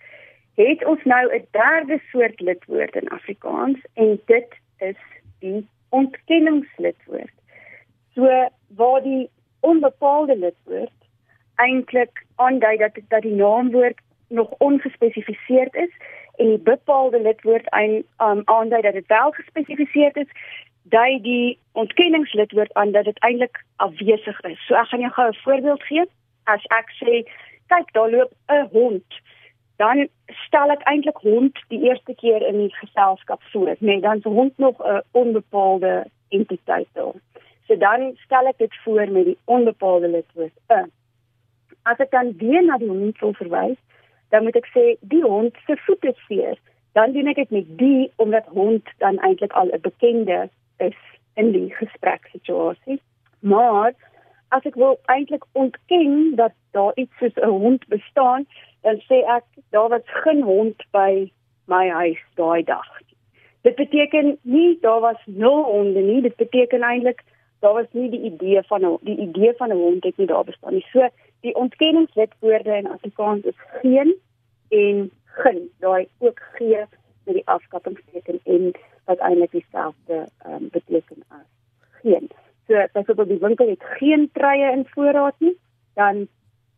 het 0.54 0.84
ons 0.84 1.04
nou 1.04 1.34
'n 1.34 1.46
derde 1.50 2.00
soort 2.10 2.40
lidwoord 2.40 2.94
in 2.96 3.08
Afrikaans 3.08 3.78
en 3.94 4.20
dit 4.24 4.48
is 4.78 5.00
die 5.38 5.68
ontkenningslidwoord. 5.88 7.34
So 8.14 8.48
waar 8.76 9.02
die 9.02 9.30
onbepaalde 9.70 10.36
lidwoord 10.36 10.98
eintlik 11.54 12.24
aandui 12.34 12.76
dat 12.76 12.98
dat 13.08 13.22
die 13.22 13.34
naamwoord 13.34 14.00
nog 14.28 14.50
ongespesifiseerd 14.58 15.74
is 15.74 15.92
en 16.36 16.48
die 16.48 16.58
bepaalde 16.58 17.20
lidwoord 17.20 17.70
aan 17.70 18.02
um, 18.18 18.42
aandui 18.44 18.82
dat 18.82 18.92
dit 18.92 19.06
wel 19.06 19.30
gespesifiseer 19.30 20.16
is, 20.16 20.30
dui 20.82 21.20
die 21.22 21.58
ontkenningslidwoord 21.72 22.72
aan 22.72 22.90
dat 22.90 23.04
dit 23.04 23.18
eintlik 23.18 23.64
afwesig 23.76 24.40
is. 24.40 24.66
So 24.66 24.74
ek 24.74 24.88
gaan 24.88 25.04
jou 25.06 25.12
gou 25.12 25.28
'n 25.28 25.42
voorbeeld 25.44 25.82
gee. 25.82 26.04
As 26.44 26.64
ek 26.78 26.90
sê, 27.00 27.12
kyk, 27.66 27.92
daar 27.92 28.10
loop 28.10 28.32
'n 28.48 28.68
hond, 28.72 29.20
dan 29.76 30.08
stel 30.26 30.70
ek 30.70 30.82
eintlik 30.82 31.16
hond 31.16 31.58
die 31.68 31.82
eerste 31.88 32.14
keer 32.14 32.46
in 32.46 32.58
die 32.58 32.74
geselskap 32.74 33.42
voor, 33.42 33.76
nee, 33.78 34.00
dan 34.00 34.16
is 34.16 34.22
hond 34.22 34.58
nog 34.58 34.76
'n 34.78 35.02
onbepaalde 35.10 36.06
entiteit 36.28 36.88
daar. 36.92 37.18
So 37.66 37.76
dan 37.76 38.12
stel 38.24 38.46
ek 38.46 38.58
dit 38.58 38.74
voor 38.84 39.08
met 39.10 39.24
die 39.24 39.38
onbepaalde 39.44 40.08
lidwoord 40.08 40.56
'n. 40.68 40.90
As 41.82 41.98
ek 41.98 42.10
dan 42.10 42.36
weer 42.36 42.64
na 42.64 42.78
die 42.78 42.88
hond 42.88 43.18
wil 43.18 43.32
verwys, 43.32 43.80
dan 44.28 44.42
moet 44.42 44.56
ek 44.56 44.68
sê 44.76 44.96
die 45.00 45.22
hond 45.22 45.56
se 45.66 45.76
voete 45.76 46.14
seer. 46.28 46.58
Dan 46.92 47.12
doen 47.12 47.26
ek 47.26 47.36
dit 47.36 47.50
met 47.50 47.78
die 47.78 48.12
omdat 48.16 48.46
hond 48.46 48.88
dan 48.98 49.18
eintlik 49.18 49.52
al 49.52 49.68
'n 49.72 49.80
bekende 49.80 50.48
is 50.76 51.00
in 51.34 51.52
die 51.52 51.74
gespreksituasie. 51.74 53.00
Maar 53.40 53.92
as 54.48 54.64
ek 54.64 54.74
wil 54.74 54.98
eintlik 55.06 55.44
ontken 55.52 56.34
dat 56.36 56.52
daar 56.70 56.92
iets 56.94 57.16
soos 57.18 57.36
'n 57.36 57.48
hond 57.48 57.86
bestaan, 57.88 58.46
dan 58.82 59.00
sê 59.08 59.24
ek 59.36 59.44
daar 59.70 59.88
was 59.88 60.06
geen 60.24 60.42
hond 60.42 60.84
by 60.90 61.30
my 61.66 61.88
huis 61.88 62.22
daai 62.34 62.62
dag. 62.62 62.90
Dit 63.62 63.74
beteken 63.74 64.38
nie 64.42 64.78
daar 64.80 65.00
was 65.00 65.20
nul 65.24 65.62
honde 65.62 66.00
nie, 66.00 66.22
dit 66.22 66.36
beteken 66.36 66.82
eintlik 66.82 67.22
daar 67.64 67.72
was 67.72 67.90
nie 67.90 68.10
die 68.10 68.24
idee 68.30 68.62
van 68.62 68.84
'n 68.84 68.98
die 69.00 69.18
idee 69.26 69.52
van 69.56 69.68
'n 69.68 69.82
hond 69.84 70.04
het 70.04 70.16
nie 70.16 70.26
daar 70.26 70.44
bestaan 70.44 70.72
nie. 70.72 70.86
So 70.92 71.08
die 71.40 71.54
ontkenningslidwoorde 71.54 72.76
in 72.76 72.90
Afrikaans 72.90 73.44
is 73.44 73.58
geen 73.80 74.14
en 74.68 75.10
geen. 75.24 75.70
Daai 75.78 76.08
ook 76.18 76.40
gee 76.54 76.84
met 77.24 77.34
die 77.34 77.46
afskappingsteken 77.46 78.40
en 78.44 78.72
wat 79.04 79.18
eintlik 79.18 79.50
dieselfde 79.50 80.28
um, 80.46 80.68
beteken 80.70 81.22
as 81.28 81.48
geen. 82.02 82.28
So 82.66 82.86
byvoorbeeld 82.92 83.28
die 83.28 83.38
winkel 83.38 83.68
het 83.68 83.84
geen 83.84 84.28
treie 84.32 84.72
in 84.72 84.86
voorraad 84.86 85.34
nie, 85.38 85.56
dan 85.94 86.28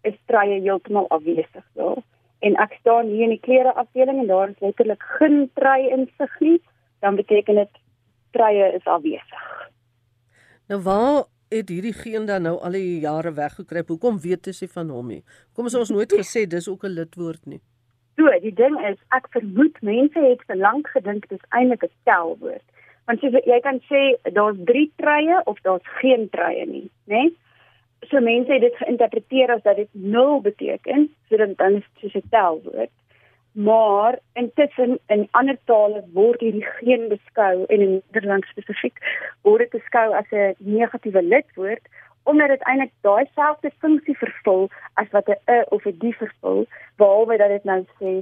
is 0.00 0.14
treie 0.24 0.60
heeltemal 0.60 1.08
afwesig 1.08 1.66
daar. 1.72 2.02
En 2.38 2.54
ek 2.54 2.72
staan 2.72 3.06
hier 3.06 3.22
in 3.22 3.28
die 3.28 3.40
klere 3.40 3.74
afdeling 3.74 4.18
en 4.20 4.26
daar 4.26 4.48
is 4.48 4.58
letterlik 4.58 5.02
geen 5.02 5.50
trei 5.54 5.88
in 5.88 6.10
sig 6.16 6.40
nie, 6.40 6.62
dan 6.98 7.14
beteken 7.14 7.54
dit 7.54 7.70
treie 8.30 8.72
is 8.72 8.84
afwesig. 8.84 9.55
Nou 10.68 10.80
waar 10.82 11.24
het 11.48 11.68
hierdie 11.68 11.94
geen 11.94 12.26
dan 12.26 12.42
nou 12.42 12.56
al 12.58 12.74
die 12.74 12.98
jare 13.00 13.32
weggekruip? 13.32 13.88
Hoekom 13.88 14.18
weet 14.20 14.48
jy 14.50 14.66
van 14.68 14.88
hom 14.90 15.12
nie? 15.14 15.22
Kom 15.54 15.68
ons 15.70 15.90
nooit 15.94 16.12
gesê 16.12 16.46
dis 16.46 16.68
ook 16.68 16.84
'n 16.84 16.96
lidwoord 16.98 17.46
nie. 17.46 17.60
So, 18.16 18.24
die 18.40 18.54
ding 18.54 18.76
is, 18.88 18.98
ek 19.12 19.28
vermoed 19.30 19.76
mense 19.82 20.18
het 20.18 20.42
vir 20.48 20.56
lank 20.56 20.88
gedink 20.88 21.28
dit 21.28 21.38
is 21.38 21.48
eintlik 21.50 21.84
'n 21.84 21.92
telwoord. 22.04 22.64
Want 23.06 23.20
jy 23.20 23.30
jy 23.46 23.60
kan 23.60 23.80
sê 23.90 24.32
daar's 24.32 24.56
3 24.64 24.92
treie 24.96 25.40
of 25.44 25.60
daar's 25.62 25.86
geen 26.00 26.28
treie 26.30 26.66
nie, 26.66 26.90
né? 27.04 27.22
Nee? 27.22 27.36
So 28.10 28.20
mense 28.20 28.52
het 28.52 28.60
dit 28.60 28.76
geïnterpreteer 28.76 29.50
as 29.50 29.62
dat 29.62 29.76
dit 29.76 29.88
0 29.92 30.40
beteken, 30.40 31.14
so 31.28 31.36
dan 31.36 31.54
dan 31.56 31.74
is 31.74 31.84
dit 32.00 32.14
'n 32.14 32.28
telwoord. 32.30 32.90
Maar 33.56 34.18
intussen 34.32 34.98
in 35.06 35.28
ander 35.30 35.56
tale 35.64 36.04
word 36.12 36.40
hierdie 36.44 36.66
geen 36.78 37.08
beskou 37.08 37.64
en 37.64 37.80
in 37.80 38.02
Nederlands 38.12 38.48
spesifiek 38.52 38.98
word 39.48 39.64
dit 39.64 39.70
beskou 39.80 40.12
as 40.12 40.28
'n 40.30 40.54
negatiewe 40.58 41.22
lidwoord 41.22 41.88
omdat 42.28 42.48
dit 42.48 42.62
eintlik 42.62 42.92
daai 43.00 43.24
selfde 43.34 43.70
funksie 43.78 44.16
vervul 44.18 44.68
as 45.00 45.08
wat 45.10 45.28
'n 45.28 45.40
e 45.56 45.62
of 45.68 45.86
'n 45.86 45.98
die 45.98 46.16
vervul, 46.16 46.66
behalwe 46.96 47.36
dat 47.36 47.48
dit 47.48 47.64
nou 47.64 47.80
sê 47.98 48.12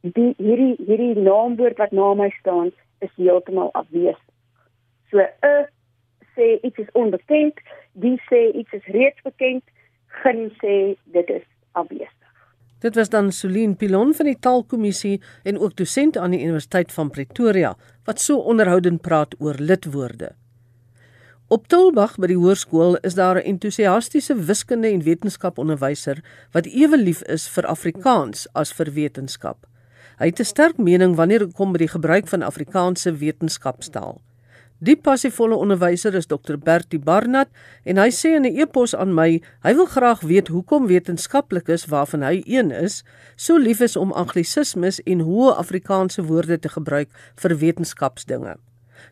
die 0.00 0.34
hierdie 0.36 0.76
hierdie 0.86 1.14
naamwoord 1.28 1.78
wat 1.82 1.90
na 1.90 2.14
my 2.14 2.30
staan 2.38 2.70
is 2.98 3.10
heeltemal 3.16 3.72
afwesig. 3.72 4.28
So 5.10 5.18
'n 5.18 5.66
sê 6.36 6.60
iets 6.62 6.78
is 6.78 6.92
onbekend, 6.92 7.58
die 7.92 8.20
sê 8.30 8.40
iets 8.54 8.72
is 8.72 8.86
reeds 8.86 9.22
bekend, 9.22 9.64
geen 10.06 10.52
sê 10.62 10.96
dit 11.04 11.30
is 11.30 11.46
afwesig. 11.72 12.17
Dit 12.78 12.94
was 12.94 13.08
dan 13.08 13.32
Celine 13.32 13.74
Pilon 13.74 14.14
van 14.14 14.26
die 14.26 14.38
Taalkommissie 14.38 15.20
en 15.42 15.58
ook 15.58 15.76
dosent 15.76 16.16
aan 16.16 16.30
die 16.30 16.42
Universiteit 16.42 16.92
van 16.92 17.10
Pretoria 17.10 17.76
wat 18.04 18.20
so 18.20 18.38
onderhoudend 18.38 19.00
praat 19.02 19.34
oor 19.38 19.54
lidwoorde. 19.58 20.30
Op 21.48 21.66
Tulbag 21.66 22.18
by 22.20 22.28
die 22.28 22.36
hoërskool 22.36 22.98
is 23.08 23.14
daar 23.14 23.40
'n 23.40 23.48
entoesiastiese 23.54 24.34
wiskunde 24.34 24.88
en 24.88 25.02
wetenskap 25.02 25.58
onderwyser 25.58 26.22
wat 26.52 26.66
ewe 26.66 26.98
lief 26.98 27.22
is 27.22 27.48
vir 27.48 27.66
Afrikaans 27.66 28.46
as 28.52 28.72
vir 28.72 28.92
wetenskap. 28.92 29.66
Hy 30.18 30.26
het 30.26 30.40
'n 30.40 30.44
sterk 30.44 30.76
mening 30.76 31.16
wanneer 31.16 31.38
dit 31.38 31.54
kom 31.54 31.72
by 31.72 31.78
die 31.78 31.88
gebruik 31.88 32.28
van 32.28 32.42
Afrikaanse 32.42 33.12
wetenskapstaal. 33.12 34.20
Die 34.78 34.94
passievolle 34.94 35.56
onderwyser 35.58 36.14
is 36.14 36.28
Dr 36.30 36.54
Bertie 36.62 37.00
Barnard 37.02 37.48
en 37.82 37.98
hy 37.98 38.12
sê 38.14 38.36
in 38.38 38.46
'n 38.46 38.60
e-pos 38.62 38.94
aan 38.94 39.10
my, 39.14 39.40
hy 39.66 39.72
wil 39.74 39.86
graag 39.90 40.20
weet 40.22 40.48
hoekom 40.54 40.86
wetenskaplikes 40.86 41.88
waarvan 41.90 42.22
hy 42.22 42.42
een 42.46 42.70
is, 42.70 43.02
so 43.36 43.58
lief 43.58 43.80
is 43.80 43.96
om 43.96 44.12
anglisismes 44.12 45.02
en 45.02 45.26
hoë 45.26 45.58
Afrikaanse 45.58 46.22
woorde 46.22 46.58
te 46.58 46.68
gebruik 46.68 47.10
vir 47.42 47.58
wetenskapsdinge. 47.58 48.54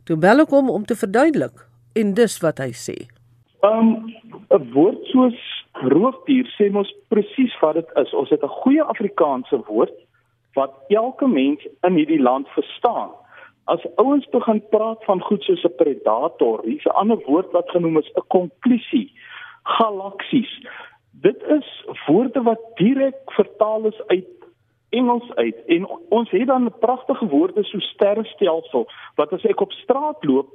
Toe 0.05 0.17
bel 0.17 0.41
ek 0.41 0.55
hom 0.55 0.71
om 0.71 0.85
te 0.85 0.95
verduidelik 0.95 1.67
en 1.97 2.15
dis 2.15 2.39
wat 2.43 2.59
hy 2.59 2.71
sê. 2.71 3.11
Um 3.67 4.15
'n 4.55 4.71
woord 4.71 5.03
soos 5.11 5.35
roofdier 5.83 6.47
sê 6.55 6.71
mos 6.71 6.95
presies 7.09 7.55
wat 7.61 7.75
dit 7.75 7.89
is. 7.97 8.15
Ons 8.15 8.31
het 8.31 8.43
'n 8.43 8.59
goeie 8.63 8.83
Afrikaanse 8.83 9.59
woord 9.67 9.99
wat 10.55 10.73
elke 10.89 11.27
mens 11.27 11.67
in 11.83 11.95
hierdie 11.95 12.23
land 12.23 12.47
verstaan. 12.49 13.11
As 13.67 13.83
ouens 13.99 14.27
begin 14.31 14.63
praat 14.71 15.05
van 15.05 15.21
goed 15.21 15.43
soos 15.43 15.65
'n 15.65 15.75
predator, 15.77 16.63
hier's 16.65 16.87
'n 16.87 16.99
ander 17.03 17.19
woord 17.27 17.51
wat 17.51 17.71
genoem 17.71 17.99
is 17.99 18.11
'n 18.15 18.27
konklusie, 18.29 19.13
galaksies. 19.63 20.53
Dit 21.11 21.43
is 21.43 21.85
woorde 22.07 22.43
wat 22.43 22.61
direk 22.75 23.19
vertaal 23.27 23.87
is 23.87 24.01
uit 24.07 24.27
Engels 24.89 25.35
uit 25.35 25.65
en 25.67 25.87
ons 26.09 26.31
het 26.31 26.47
dan 26.47 26.73
pragtige 26.79 27.27
woorde 27.27 27.65
so 27.65 27.79
sterrestelsel 27.79 28.87
wat 29.15 29.33
as 29.33 29.45
ek 29.45 29.61
op 29.61 29.73
straat 29.73 30.25
loop 30.25 30.53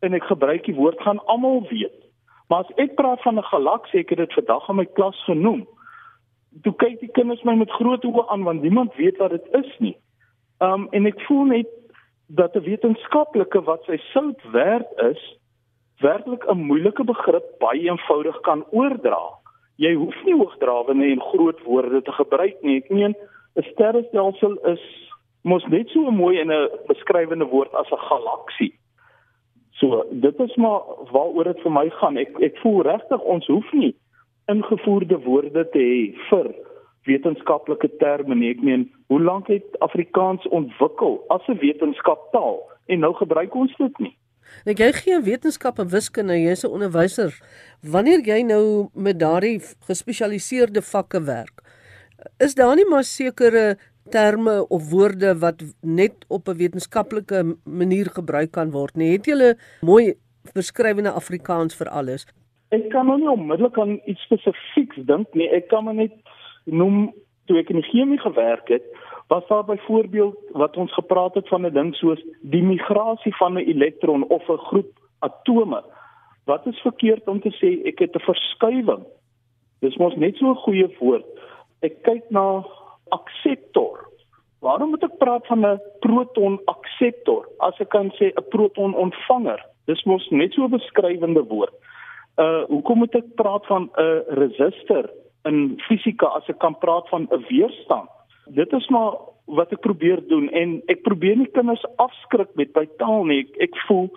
en 0.00 0.12
ek 0.12 0.28
gebruik 0.28 0.64
die 0.64 0.74
woord 0.74 1.00
gaan 1.00 1.24
almal 1.24 1.62
weet. 1.70 2.04
Maar 2.48 2.58
as 2.58 2.74
ek 2.76 2.94
praat 2.94 3.22
van 3.22 3.38
'n 3.38 3.50
galaksie, 3.52 4.00
ek 4.00 4.08
het 4.08 4.18
dit 4.18 4.32
vandag 4.32 4.68
in 4.68 4.76
my 4.76 4.84
klas 4.84 5.24
genoem. 5.24 5.66
Toe 6.62 6.74
kyk 6.76 7.00
die 7.00 7.12
kinders 7.12 7.42
my 7.42 7.54
met 7.54 7.70
groot 7.70 8.04
oë 8.04 8.28
aan 8.28 8.42
want 8.42 8.62
niemand 8.62 8.94
weet 8.94 9.16
wat 9.16 9.30
dit 9.30 9.48
is 9.52 9.78
nie. 9.78 9.96
Um 10.58 10.88
en 10.90 11.06
ek 11.06 11.20
voel 11.20 11.44
net 11.44 11.66
dat 12.26 12.56
'n 12.56 12.62
wetenskaplike 12.62 13.62
wat 13.62 13.82
sy 13.84 13.96
sout 14.12 14.42
werd 14.52 14.86
is, 14.96 15.38
werklik 15.98 16.44
'n 16.44 16.66
moeilike 16.66 17.04
begrip 17.04 17.58
baie 17.58 17.82
eenvoudig 17.90 18.40
kan 18.40 18.64
oordra. 18.70 19.22
Jy 19.76 19.94
hoef 19.94 20.24
nie 20.24 20.34
hoogdrawende 20.34 21.06
en 21.06 21.20
groot 21.20 21.62
woorde 21.62 22.02
te 22.02 22.12
gebruik 22.12 22.62
nie. 22.62 22.76
Ek 22.76 22.90
meen 22.90 23.14
'n 23.56 23.62
sterrestelsel 23.62 24.54
is 24.72 25.10
mos 25.42 25.66
net 25.66 25.88
so 25.88 26.10
mooi 26.10 26.38
in 26.38 26.50
'n 26.52 26.68
beskrywende 26.86 27.44
woord 27.44 27.74
as 27.74 27.90
'n 27.90 28.06
galaksie. 28.10 28.74
So 29.70 30.04
dit 30.10 30.40
is 30.40 30.56
maar 30.56 30.80
waaroor 31.12 31.44
dit 31.44 31.60
vir 31.60 31.72
my 31.72 31.90
gaan. 31.90 32.16
Ek 32.16 32.40
ek 32.40 32.58
voel 32.58 32.82
regtig 32.82 33.20
ons 33.20 33.46
hoef 33.46 33.72
nie 33.72 33.94
ingevoerde 34.46 35.18
woorde 35.18 35.68
te 35.70 35.78
hê 35.78 36.14
vir 36.30 36.54
wetenskaplike 37.04 37.90
terme 37.98 38.34
nie. 38.34 38.50
Ek 38.50 38.62
meen, 38.62 38.86
hoe 39.06 39.20
lank 39.22 39.46
het 39.46 39.78
Afrikaans 39.78 40.48
ontwikkel 40.48 41.24
as 41.28 41.46
'n 41.48 41.58
wetenskaptaal 41.58 42.62
en 42.86 42.98
nou 42.98 43.14
gebruik 43.14 43.54
ons 43.54 43.76
dit 43.76 43.98
nie. 43.98 44.16
Ek 44.66 44.78
jy 44.78 44.92
gee 44.92 45.20
wetenskap 45.20 45.78
en 45.78 45.88
wiskunde, 45.88 46.38
jy's 46.38 46.64
'n 46.64 46.70
onderwyser. 46.70 47.32
Wanneer 47.82 48.20
jy 48.26 48.42
nou 48.42 48.88
met 48.94 49.18
daardie 49.18 49.60
gespesialiseerde 49.86 50.82
vakke 50.82 51.22
werk, 51.22 51.62
is 52.38 52.54
daar 52.54 52.76
nie 52.76 52.88
maar 52.88 53.04
sekere 53.04 53.76
terme 54.10 54.68
of 54.68 54.90
woorde 54.90 55.38
wat 55.38 55.62
net 55.82 56.24
op 56.28 56.48
'n 56.48 56.56
wetenskaplike 56.56 57.56
manier 57.64 58.06
gebruik 58.06 58.50
kan 58.50 58.70
word 58.70 58.96
nie. 58.96 59.12
Het 59.12 59.26
jy 59.26 59.34
'n 59.34 59.58
mooi 59.80 60.14
beskrywende 60.54 61.10
Afrikaans 61.10 61.74
vir 61.74 61.88
alles? 61.88 62.26
Ek 62.70 62.90
kan 62.90 63.06
nou 63.06 63.18
nie 63.18 63.30
onmiddellik 63.30 63.78
aan 63.78 64.00
iets 64.06 64.22
spesifieks 64.22 64.96
dink 65.06 65.34
nie. 65.34 65.48
Ek 65.48 65.68
kan 65.68 65.84
maar 65.84 65.94
net 65.94 66.12
noem 66.64 67.12
toe 67.46 67.58
ek 67.58 67.70
in 67.70 67.82
chemie 67.82 68.18
gewerk 68.18 68.68
het, 68.68 68.84
was 69.28 69.46
daar 69.48 69.64
byvoorbeeld 69.64 70.36
wat 70.52 70.76
ons 70.76 70.92
gepraat 70.94 71.34
het 71.34 71.48
van 71.48 71.66
'n 71.66 71.72
ding 71.72 71.94
soos 71.94 72.22
die 72.40 72.62
migrasie 72.62 73.36
van 73.36 73.52
'n 73.52 73.66
elektron 73.66 74.26
of 74.28 74.48
'n 74.48 74.58
groep 74.58 74.92
atome. 75.18 75.82
Wat 76.44 76.66
is 76.66 76.78
verkeerd 76.80 77.28
om 77.28 77.40
te 77.40 77.50
sê 77.50 77.86
ek 77.86 77.98
het 77.98 78.14
'n 78.14 78.26
verskuiwing? 78.30 79.04
Dis 79.80 79.96
mos 79.96 80.14
net 80.16 80.36
so 80.36 80.50
'n 80.50 80.62
goeie 80.64 80.96
woord. 80.98 81.26
Ek 81.80 82.02
kyk 82.02 82.30
na 82.30 82.64
akseptor. 83.08 84.06
Waarom 84.60 84.90
moet 84.90 85.02
ek 85.02 85.18
praat 85.18 85.46
van 85.46 85.66
'n 85.66 85.80
proton 86.00 86.60
akseptor 86.64 87.48
as 87.58 87.80
ek 87.80 87.88
kan 87.88 88.10
sê 88.10 88.32
'n 88.32 88.48
proton 88.48 88.94
ontvanger? 88.94 89.60
Dis 89.86 90.04
mos 90.04 90.30
net 90.30 90.52
so 90.52 90.64
'n 90.64 90.70
beskrywende 90.70 91.44
woord. 91.44 91.74
Uh 92.36 92.64
hoekom 92.64 92.98
moet 92.98 93.14
ek 93.14 93.34
praat 93.34 93.66
van 93.66 93.90
'n 93.96 94.22
resistor 94.28 95.10
in 95.48 95.78
fisika 95.88 96.30
as 96.36 96.48
ek 96.52 96.58
kan 96.58 96.78
praat 96.82 97.08
van 97.08 97.28
'n 97.30 97.44
weerstand? 97.48 98.10
Dit 98.46 98.72
is 98.72 98.88
maar 98.88 99.14
wat 99.46 99.72
ek 99.72 99.80
probeer 99.80 100.20
doen 100.28 100.48
en 100.50 100.82
ek 100.86 101.02
probeer 101.02 101.36
nie 101.36 101.50
kinders 101.54 101.84
afskrik 102.02 102.50
met 102.54 102.74
my 102.74 102.86
taal 102.98 103.24
nie. 103.24 103.40
Ek, 103.46 103.56
ek 103.70 103.76
voel 103.86 104.10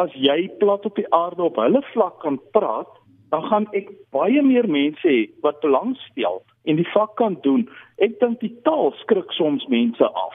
as 0.00 0.12
jy 0.14 0.48
plat 0.58 0.84
op 0.84 0.96
die 0.96 1.08
aarde 1.14 1.42
op 1.42 1.56
hulle 1.56 1.82
vlak 1.92 2.20
kan 2.24 2.40
praat, 2.56 2.90
dan 3.30 3.42
gaan 3.50 3.66
ek 3.72 3.90
baie 4.14 4.42
meer 4.42 4.66
mense 4.70 5.06
hê 5.08 5.28
wat 5.42 5.60
belangstel 5.60 6.42
en 6.64 6.76
die 6.76 6.90
vak 6.94 7.16
kan 7.16 7.36
doen. 7.42 7.68
Ek 7.98 8.18
dink 8.20 8.40
die 8.40 8.52
taal 8.66 8.92
skrik 9.02 9.32
soms 9.32 9.66
mense 9.68 10.04
af. 10.04 10.34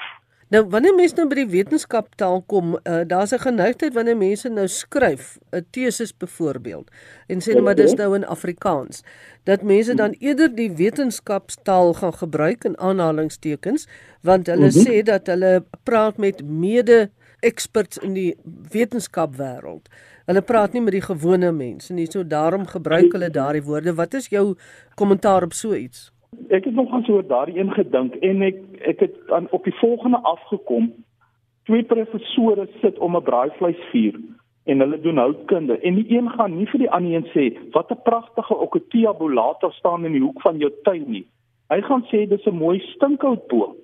Nou 0.50 0.64
wanneer 0.66 0.96
mense 0.98 1.14
nou 1.18 1.28
by 1.30 1.44
die 1.44 1.52
wetenskaptaal 1.52 2.42
kom, 2.50 2.74
uh, 2.82 3.02
daar's 3.06 3.34
'n 3.34 3.46
geneigtheid 3.46 3.94
wanneer 3.94 4.18
mense 4.18 4.50
nou 4.50 4.68
skryf 4.68 5.38
'n 5.54 5.66
teses 5.70 6.18
byvoorbeeld 6.18 6.90
en 7.28 7.40
sê 7.42 7.54
net 7.54 7.64
maar 7.64 7.76
dis 7.76 7.94
nou 7.94 8.16
in 8.16 8.26
Afrikaans 8.26 9.04
dat 9.44 9.62
mense 9.62 9.94
dan 9.96 10.16
eerder 10.20 10.56
die 10.56 10.72
wetenskapstaal 10.72 11.94
gaan 11.94 12.14
gebruik 12.14 12.64
in 12.64 12.78
aanhalingstekens 12.78 13.88
want 14.22 14.48
hulle 14.48 14.70
mm 14.70 14.72
-hmm. 14.72 14.88
sê 14.88 15.04
dat 15.04 15.28
hulle 15.28 15.64
praat 15.84 16.18
met 16.18 16.44
mede 16.44 17.10
experts 17.40 17.98
in 17.98 18.14
die 18.14 18.38
wetenskapwêreld. 18.72 19.90
Hulle 20.26 20.42
praat 20.42 20.74
nie 20.74 20.82
met 20.82 20.94
die 20.94 21.04
gewone 21.04 21.52
mense 21.52 21.94
nie, 21.94 22.08
so 22.12 22.28
daarom 22.28 22.68
gebruik 22.68 23.12
hulle 23.16 23.30
daardie 23.34 23.64
woorde. 23.64 23.96
Wat 23.98 24.14
is 24.14 24.30
jou 24.30 24.56
kommentaar 24.96 25.44
op 25.44 25.54
so 25.54 25.74
iets? 25.74 26.10
Ek 26.50 26.66
het 26.66 26.74
nog 26.74 26.92
aan 26.92 27.04
so 27.04 27.26
daardie 27.26 27.60
een 27.60 27.72
gedink 27.72 28.16
en 28.16 28.42
ek 28.42 28.58
ek 28.80 29.00
het 29.00 29.16
aan 29.32 29.48
op 29.52 29.64
die 29.64 29.76
volgende 29.82 30.18
afgekom. 30.18 30.94
Twee 31.64 31.84
professore 31.84 32.68
sit 32.82 32.98
om 32.98 33.16
'n 33.16 33.24
braaivleisvuur 33.24 34.20
en 34.64 34.80
hulle 34.80 35.00
doen 35.02 35.18
houtkunde 35.18 35.80
en 35.80 35.96
die 35.96 36.18
een 36.18 36.30
gaan 36.30 36.58
nie 36.58 36.68
vir 36.68 36.80
die 36.80 36.92
ander 36.92 37.14
een 37.14 37.30
sê 37.34 37.72
wat 37.72 37.92
'n 37.92 38.02
pragtige 38.04 38.56
okotia 38.58 39.14
bolata 39.14 39.70
staan 39.70 40.06
in 40.06 40.12
die 40.12 40.22
hoek 40.22 40.42
van 40.42 40.58
jou 40.58 40.72
tuin 40.84 41.06
nie. 41.12 41.26
Hy 41.70 41.82
gaan 41.82 42.04
sê 42.12 42.28
dis 42.28 42.46
'n 42.46 42.56
mooi 42.56 42.80
stinkhoutboom. 42.80 43.76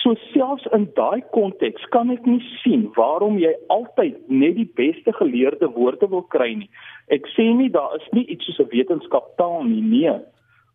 So 0.00 0.14
selfs 0.14 0.66
in 0.72 0.88
daai 0.94 1.22
konteks 1.30 1.84
kan 1.88 2.10
ek 2.10 2.26
nie 2.26 2.40
sien 2.62 2.88
waarom 2.94 3.38
jy 3.38 3.52
altyd 3.68 4.28
net 4.28 4.54
die 4.56 4.70
beste 4.74 5.12
geleerde 5.12 5.68
woorde 5.74 6.08
wil 6.08 6.22
kry 6.22 6.54
nie. 6.54 6.70
Ek 7.08 7.26
sê 7.36 7.54
nie 7.56 7.70
daar 7.70 7.96
is 7.96 8.08
nie 8.12 8.24
iets 8.24 8.44
soos 8.44 8.60
'n 8.60 8.70
wetenskaptaal 8.76 9.64
nie, 9.64 9.82
nee. 9.82 10.20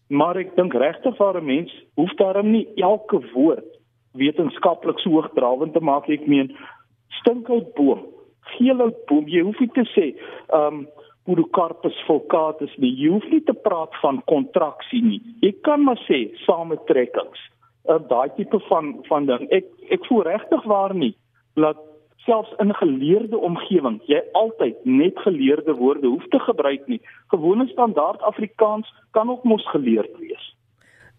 Maar 0.07 0.37
ek 0.37 0.55
dink 0.55 0.73
'n 0.73 1.45
mens 1.45 1.71
hoef 1.95 2.13
daarom 2.15 2.51
nie 2.51 2.67
elke 2.75 3.19
woord 3.33 3.65
wetenskaplik 4.13 4.99
so 4.99 5.09
hoogdrawend 5.09 5.73
te 5.73 5.79
maak 5.79 6.09
ek 6.09 6.27
meen 6.27 6.55
stinkhoutboom, 7.19 8.05
geelhoutboom, 8.57 9.27
jy 9.27 9.41
hoef 9.41 9.59
nie 9.59 9.71
te 9.73 9.85
sê 9.95 10.15
um 10.53 10.87
Podocarpus 11.25 11.97
fulcatus 12.05 12.73
nie. 12.77 12.91
Jy 13.01 13.09
hoef 13.15 13.25
nie 13.31 13.41
te 13.41 13.53
praat 13.53 13.95
van 14.03 14.19
kontraksie 14.29 15.01
nie. 15.01 15.21
Jy 15.41 15.55
kan 15.65 15.81
maar 15.81 15.97
sê 16.05 16.19
sametrekkings. 16.43 17.41
Uh, 17.89 17.97
daai 18.09 18.29
tipe 18.37 18.59
van 18.69 18.91
van 19.09 19.25
ding. 19.25 19.47
Ek 19.49 19.65
ek 19.89 20.05
voel 20.05 20.21
regtig 20.27 20.63
waar 20.69 20.93
nie 20.93 21.15
dat 21.57 21.81
selfs 22.25 22.53
in 22.59 22.73
geleerde 22.73 23.37
omgewing 23.37 23.99
jy 24.09 24.21
altyd 24.33 24.77
net 24.83 25.19
geleerde 25.25 25.73
woorde 25.73 26.07
hoef 26.07 26.25
te 26.33 26.39
gebruik 26.39 26.87
nie. 26.87 27.01
Gewone 27.33 27.67
standaard 27.67 28.21
Afrikaans 28.21 28.89
kan 29.11 29.29
ook 29.29 29.43
mos 29.43 29.69
geleerd 29.69 30.17
wees. 30.19 30.55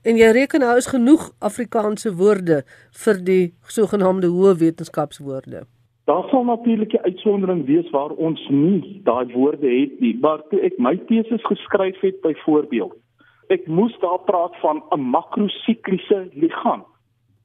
En 0.07 0.19
jy 0.19 0.29
reken 0.31 0.63
nou 0.63 0.77
is 0.79 0.87
genoeg 0.87 1.31
Afrikaanse 1.39 2.13
woorde 2.15 2.61
vir 3.05 3.23
die 3.31 3.45
sogenaamde 3.77 4.31
hoë 4.31 4.53
wetenskapswoorde. 4.61 5.65
Daar 6.07 6.29
sal 6.31 6.45
natuurlik 6.45 6.93
'n 6.95 7.07
uitsondering 7.11 7.67
wees 7.67 7.91
waar 7.91 8.11
ons 8.11 8.49
nie 8.49 9.01
daai 9.05 9.27
woorde 9.33 9.67
het 9.67 10.01
nie, 10.01 10.19
maar 10.21 10.43
toe 10.51 10.61
ek 10.61 10.79
my 10.79 10.97
teses 10.97 11.43
geskryf 11.43 12.01
het 12.01 12.21
byvoorbeeld, 12.21 12.95
ek 13.49 13.67
moes 13.67 13.99
daar 14.01 14.23
praat 14.25 14.55
van 14.63 14.83
'n 14.91 15.01
makrosikliese 15.01 16.29
liggaam. 16.33 16.85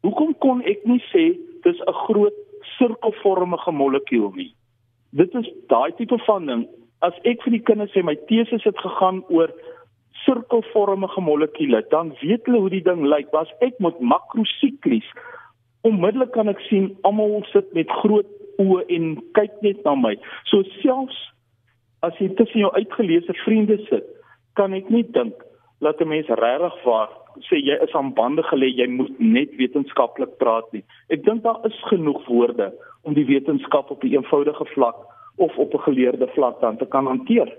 Hoekom 0.02 0.38
kon 0.38 0.62
ek 0.62 0.86
nie 0.86 1.04
sê 1.14 1.38
dis 1.64 1.80
'n 1.80 1.94
groot 2.06 2.34
sirkelvormige 2.82 3.72
molekuul 3.72 4.32
nie. 4.36 4.50
Dit 5.14 5.36
is 5.38 5.50
daai 5.70 5.94
tipe 5.98 6.18
van 6.26 6.50
ding. 6.50 6.66
As 7.06 7.14
ek 7.30 7.44
vir 7.46 7.58
die 7.58 7.66
kinders 7.68 7.94
sê 7.94 8.02
my 8.04 8.18
teses 8.30 8.66
het 8.66 8.78
gegaan 8.82 9.22
oor 9.30 9.54
sirkelvormige 10.26 11.22
molekules, 11.22 11.86
dan 11.94 12.14
weet 12.22 12.46
hulle 12.50 12.62
hoe 12.66 12.74
die 12.74 12.86
ding 12.86 13.06
lyk. 13.06 13.30
Was 13.34 13.50
ek 13.62 13.78
met 13.80 14.00
makrosiklies 14.02 15.08
onmiddellik 15.88 16.34
kan 16.36 16.50
ek 16.52 16.62
sien 16.70 16.92
almal 17.08 17.42
sit 17.50 17.70
met 17.78 17.90
groot 18.02 18.28
oë 18.62 18.84
en 18.98 19.14
kyk 19.38 19.54
net 19.66 19.80
na 19.86 19.96
my. 19.98 20.14
So 20.50 20.62
selfs 20.82 21.18
as 22.06 22.18
jy 22.22 22.32
tussen 22.38 22.64
jou 22.64 22.72
uitgeleese 22.74 23.34
vriende 23.44 23.78
sit, 23.88 24.06
kan 24.58 24.74
ek 24.78 24.90
nie 24.94 25.04
dink 25.18 25.38
dat 25.82 26.02
'n 26.02 26.10
mens 26.10 26.30
regtig 26.30 26.76
waar 26.86 27.10
sê 27.48 27.60
jy 27.60 27.78
is 27.84 27.94
aan 27.96 28.14
bande 28.14 28.44
gelê, 28.44 28.70
jy 28.76 28.88
moet 28.88 29.20
net 29.20 29.56
wetenskaplik 29.58 30.38
praat 30.38 30.68
nie. 30.74 30.84
Ek 31.10 31.24
dink 31.26 31.44
daar 31.44 31.60
is 31.66 31.78
genoeg 31.90 32.26
woorde 32.28 32.72
om 33.04 33.14
die 33.14 33.26
wetenskap 33.26 33.92
op 33.92 34.04
'n 34.04 34.14
eenvoudige 34.14 34.66
vlak 34.74 34.98
of 35.38 35.58
op 35.58 35.74
'n 35.74 35.86
geleerde 35.88 36.28
vlak 36.36 36.62
dan 36.62 36.78
te 36.78 36.86
kan 36.86 37.06
hanteer. 37.06 37.50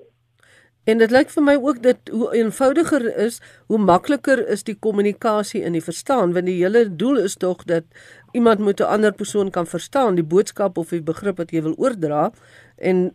En 0.85 0.99
dit 0.99 1.11
lyk 1.15 1.31
vir 1.31 1.43
my 1.47 1.55
ook 1.63 1.83
dat 1.83 2.11
hoe 2.11 2.33
eenvoudiger 2.35 3.05
is, 3.25 3.41
hoe 3.67 3.79
makliker 3.79 4.49
is 4.49 4.65
die 4.67 4.75
kommunikasie 4.75 5.63
in 5.63 5.73
die 5.73 5.83
verstaan, 5.83 6.33
want 6.33 6.47
die 6.47 6.59
hele 6.59 6.97
doel 6.97 7.21
is 7.23 7.37
tog 7.37 7.63
dat 7.65 7.85
iemand 8.33 8.59
moet 8.59 8.81
'n 8.81 8.91
ander 8.95 9.13
persoon 9.13 9.51
kan 9.51 9.67
verstaan, 9.67 10.15
die 10.15 10.25
boodskap 10.25 10.79
of 10.79 10.89
die 10.89 11.03
begrip 11.03 11.37
wat 11.37 11.51
jy 11.51 11.63
wil 11.63 11.75
oordra 11.79 12.33
en 12.77 13.15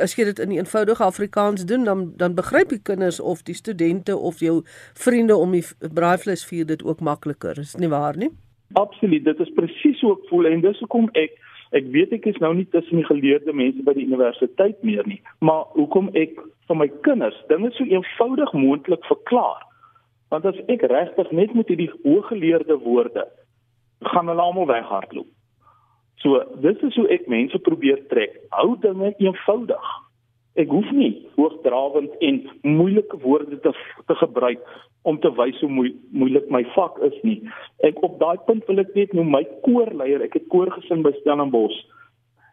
as 0.00 0.14
jy 0.14 0.24
dit 0.30 0.38
in 0.38 0.54
eenvoudige 0.54 1.04
Afrikaans 1.04 1.64
doen 1.66 1.84
dan 1.84 2.12
dan 2.16 2.34
begryp 2.34 2.68
die 2.68 2.82
kinders 2.82 3.20
of 3.20 3.42
die 3.42 3.54
studente 3.54 4.16
of 4.16 4.40
jou 4.40 4.62
vriende 4.94 5.36
om 5.36 5.50
die 5.50 5.64
braaivleisvuur 5.94 6.66
dit 6.66 6.84
ook 6.84 7.00
makliker. 7.00 7.58
Is 7.58 7.74
nie 7.74 7.88
waar 7.88 8.16
nie? 8.16 8.30
Absoluut. 8.72 9.24
Dit 9.24 9.40
is 9.40 9.52
presies 9.54 10.00
hoe 10.00 10.12
ek 10.12 10.28
voel 10.30 10.46
en 10.52 10.60
dis 10.60 10.78
hoekom 10.84 11.10
ek 11.18 11.34
ek 11.72 11.88
weet 11.92 12.12
ek 12.12 12.26
is 12.28 12.38
nou 12.44 12.52
nie 12.54 12.68
tussen 12.68 13.00
die 13.00 13.08
geleerde 13.08 13.52
mense 13.56 13.82
by 13.82 13.94
die 13.96 14.04
universiteit 14.04 14.82
meer 14.84 15.06
nie, 15.08 15.22
maar 15.40 15.64
hoekom 15.72 16.10
ek 16.12 16.36
vir 16.68 16.76
my 16.76 16.88
kinders 17.06 17.38
dinge 17.48 17.70
so 17.72 17.84
eenvoudig 17.88 18.52
moontlik 18.52 19.04
verklaar. 19.08 19.62
Want 20.28 20.44
as 20.48 20.58
ek 20.72 20.84
regtig 20.92 21.32
net 21.32 21.54
met 21.56 21.72
hierdie 21.72 21.90
hooggeleerde 22.04 22.76
woorde 22.84 23.24
gaan 24.12 24.28
hulle 24.28 24.44
almal 24.44 24.68
weghardloop. 24.68 25.31
So 26.22 26.38
dis 26.62 26.78
is 26.86 26.96
hoe 26.96 27.08
ek 27.10 27.26
mense 27.30 27.58
probeer 27.66 27.98
trek. 28.12 28.36
Hou 28.54 28.76
dinge 28.80 29.10
eenvoudig. 29.18 29.92
Ek 30.60 30.68
hoef 30.70 30.90
nie 30.94 31.14
hoogdrawend 31.38 32.12
en 32.20 32.42
moeilike 32.62 33.18
woorde 33.24 33.58
te 33.64 33.72
te 34.06 34.16
gebruik 34.20 34.60
om 35.08 35.18
te 35.18 35.30
wys 35.34 35.58
hoe 35.64 35.70
moe, 35.70 35.88
moeilik 36.14 36.50
my 36.52 36.62
vak 36.76 37.00
is 37.08 37.16
nie. 37.26 37.38
Ek 37.88 37.98
op 38.06 38.20
daai 38.20 38.38
punt 38.46 38.68
wil 38.68 38.82
ek 38.84 38.92
net 38.94 39.16
noem 39.16 39.32
my 39.34 39.42
koorleier, 39.64 40.22
ek 40.22 40.36
het 40.38 40.46
koor 40.52 40.70
gesing 40.76 41.02
by 41.06 41.14
Stellenbosch. 41.20 41.80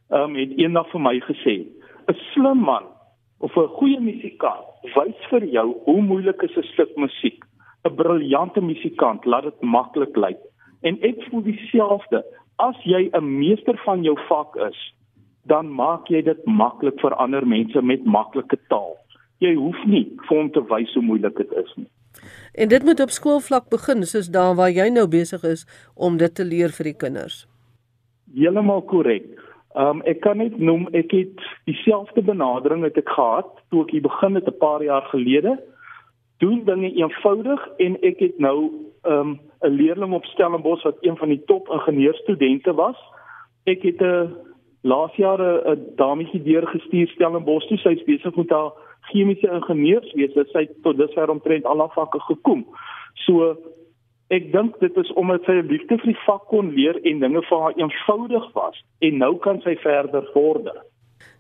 Ehm 0.10 0.32
um, 0.32 0.40
het 0.40 0.56
eendag 0.58 0.90
vir 0.94 1.04
my 1.06 1.20
gesê, 1.28 1.56
'n 2.10 2.18
slim 2.32 2.64
man 2.66 2.90
of 3.40 3.56
'n 3.56 3.76
goeie 3.78 4.00
musikant 4.00 4.66
wys 4.96 5.20
vir 5.30 5.46
jou 5.46 5.68
hoe 5.86 6.02
moeilik 6.02 6.42
is 6.44 6.58
'n 6.58 6.70
stuk 6.74 6.96
musiek. 6.98 7.44
'n 7.86 7.96
Briljante 7.96 8.62
musikant 8.62 9.26
laat 9.26 9.44
dit 9.44 9.62
maklik 9.62 10.16
lyk. 10.16 10.42
En 10.82 10.98
ek 11.02 11.24
voel 11.30 11.44
dieselfde 11.44 12.24
as 12.60 12.76
jy 12.84 13.10
'n 13.14 13.40
meester 13.40 13.78
van 13.86 14.04
jou 14.04 14.18
vak 14.28 14.56
is, 14.70 14.80
dan 15.46 15.72
maak 15.72 16.10
jy 16.10 16.22
dit 16.22 16.46
maklik 16.46 17.00
vir 17.02 17.16
ander 17.16 17.46
mense 17.46 17.82
met 17.82 18.06
maklike 18.06 18.58
taal. 18.68 18.98
Jy 19.40 19.56
hoef 19.56 19.86
nie 19.86 20.06
vir 20.28 20.38
hom 20.38 20.52
te 20.52 20.62
wys 20.62 20.94
hoe 20.94 21.04
moeilik 21.04 21.38
dit 21.38 21.52
is 21.52 21.74
nie. 21.76 21.88
En 22.54 22.68
dit 22.68 22.84
moet 22.84 23.00
op 23.00 23.10
skoolvlak 23.10 23.70
begin, 23.70 24.04
soos 24.04 24.28
daar 24.28 24.56
waar 24.56 24.72
jy 24.72 24.90
nou 24.90 25.08
besig 25.08 25.44
is 25.44 25.66
om 25.96 26.18
dit 26.18 26.36
te 26.36 26.46
leer 26.46 26.74
vir 26.78 26.92
die 26.92 26.98
kinders. 26.98 27.46
Heeltemal 28.36 28.82
korrek. 28.82 29.30
Um 29.78 30.02
ek 30.10 30.22
kan 30.26 30.38
net 30.42 30.58
noem 30.58 30.88
ek 30.98 31.14
het 31.14 31.44
dieselfde 31.70 32.22
benadering 32.26 32.84
het 32.84 32.98
ek 32.98 33.10
gehad 33.16 33.50
toe 33.70 33.84
ek 33.86 33.94
hier 33.94 34.06
begin 34.06 34.36
het 34.36 34.48
'n 34.50 34.58
paar 34.60 34.84
jaar 34.84 35.06
gelede. 35.14 35.60
Doen 36.40 36.66
dinge 36.66 36.92
eenvoudig 36.92 37.62
en 37.78 37.98
ek 38.02 38.20
het 38.20 38.40
nou 38.40 38.72
um 39.04 39.40
'n 39.62 39.70
leerling 39.70 40.14
op 40.14 40.26
Stellenbosch 40.26 40.84
wat 40.84 40.98
een 41.02 41.18
van 41.18 41.28
die 41.28 41.44
top 41.46 41.70
ingenieurstudente 41.70 42.74
was. 42.74 42.98
Ek 43.64 43.82
het 43.82 44.02
'n 44.02 44.36
laas 44.82 45.16
jaar 45.16 45.42
'n 45.42 45.94
dametjie 45.96 46.44
deurgestuur 46.44 47.08
Stellenbosch 47.08 47.68
toe. 47.68 47.78
Sy's 47.78 48.04
besig 48.04 48.36
met 48.36 48.50
haar 48.50 48.72
chemiese 49.02 49.50
ingenieurswese. 49.52 50.46
Sy 50.52 50.60
het 50.60 50.84
tot 50.84 50.98
dusver 50.98 51.30
omtrent 51.30 51.66
al 51.66 51.80
haar 51.80 51.94
vakke 51.94 52.20
gekom. 52.20 52.66
So 53.14 53.58
ek 54.28 54.52
dink 54.52 54.80
dit 54.80 54.98
is 54.98 55.14
omdat 55.14 55.44
sy 55.44 55.52
'n 55.52 55.68
liefde 55.68 55.98
vir 55.98 56.14
die 56.14 56.24
vak 56.26 56.48
kon 56.48 56.70
leer 56.74 57.00
en 57.04 57.20
dinge 57.20 57.42
vir 57.42 57.60
haar 57.60 57.74
eenvoudig 57.76 58.54
was 58.54 58.84
en 59.00 59.18
nou 59.18 59.38
kan 59.38 59.62
sy 59.62 59.76
verder 59.76 60.30
vorder. 60.34 60.84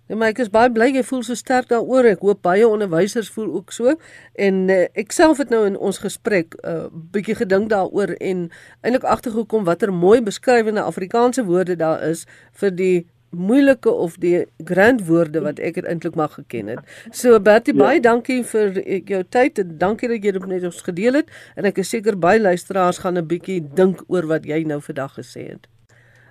Ja, 0.09 0.15
maar 0.17 0.31
ek 0.33 0.39
is 0.41 0.49
baie 0.49 0.71
bly 0.73 0.87
jy 0.89 1.03
voel 1.05 1.21
so 1.21 1.37
sterk 1.37 1.67
daaroor. 1.69 2.07
Ek 2.09 2.23
hoop 2.25 2.41
baie 2.41 2.65
onderwysers 2.65 3.29
voel 3.29 3.51
ook 3.59 3.69
so. 3.75 3.93
En 4.41 4.63
uh, 4.73 4.87
ek 4.97 5.13
self 5.13 5.37
het 5.37 5.53
nou 5.53 5.61
in 5.67 5.77
ons 5.77 6.01
gesprek 6.01 6.57
'n 6.57 6.71
uh, 6.71 6.87
bietjie 7.13 7.37
gedink 7.37 7.69
daaroor 7.69 8.15
en 8.17 8.49
eintlik 8.81 9.05
agtergekom 9.05 9.69
watter 9.69 9.93
mooi 9.93 10.17
beskrywende 10.21 10.81
Afrikaanse 10.81 11.45
woorde 11.45 11.75
daar 11.75 12.01
is 12.09 12.25
vir 12.57 12.73
die 12.73 13.05
moeilike 13.29 13.91
of 13.91 14.17
die 14.17 14.45
grand 14.65 15.05
woorde 15.05 15.41
wat 15.45 15.59
ek 15.59 15.77
eintlik 15.85 16.15
mag 16.15 16.33
geken 16.33 16.67
het. 16.67 16.79
So 17.11 17.39
Bertie, 17.39 17.77
ja. 17.77 17.83
baie 17.85 18.01
dankie 18.01 18.43
vir 18.43 18.81
jou 19.05 19.23
tyd 19.29 19.59
en 19.59 19.77
dankie 19.77 20.09
dat 20.09 20.23
jy 20.23 20.31
dit 20.31 20.47
met 20.47 20.63
ons 20.63 20.81
gedeel 20.81 21.21
het 21.21 21.29
en 21.55 21.69
ek 21.69 21.77
is 21.77 21.89
seker 21.89 22.17
baie 22.17 22.41
luisteraars 22.41 22.97
gaan 23.05 23.17
'n 23.17 23.27
bietjie 23.27 23.61
dink 23.61 24.01
oor 24.07 24.25
wat 24.25 24.45
jy 24.45 24.63
nou 24.63 24.81
vandag 24.81 25.13
gesê 25.21 25.53
het. 25.53 25.69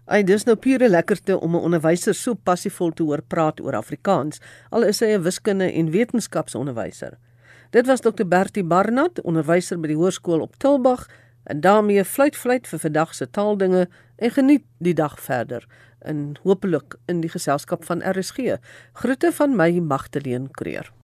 Ai, 0.08 0.22
dis 0.24 0.46
nou 0.48 0.54
pure 0.56 0.88
lekkerte 0.88 1.34
om 1.36 1.52
'n 1.56 1.64
onderwyser 1.68 2.14
so 2.14 2.34
passievol 2.34 2.92
te 2.92 3.02
hoor 3.02 3.22
praat 3.22 3.60
oor 3.60 3.74
Afrikaans, 3.76 4.40
al 4.70 4.82
is 4.82 5.00
hy 5.00 5.12
'n 5.12 5.22
wiskunde 5.22 5.72
en 5.72 5.90
wetenskapsonderwyser. 5.90 7.18
Dit 7.70 7.86
was 7.86 8.00
Dr 8.00 8.24
Bertie 8.24 8.64
Barnard, 8.64 9.20
onderwyser 9.20 9.80
by 9.80 9.88
die 9.88 9.96
hoërskool 9.96 10.40
op 10.40 10.56
Tilbag 10.56 11.06
en 11.44 11.60
daarmee 11.60 12.04
fluit 12.04 12.36
fluit 12.36 12.66
vir 12.66 12.78
vandag 12.78 13.14
se 13.14 13.30
taaldinge 13.30 13.88
en 14.16 14.30
geniet 14.30 14.64
die 14.78 14.94
dag 14.94 15.20
verder 15.20 15.66
in 16.04 16.36
hopelik 16.42 16.96
in 17.06 17.20
die 17.20 17.30
geselskap 17.30 17.84
van 17.84 18.00
RSG. 18.00 18.56
Groete 18.92 19.32
van 19.32 19.56
my 19.56 19.78
Magdalene 19.78 20.48
Creer. 20.50 20.97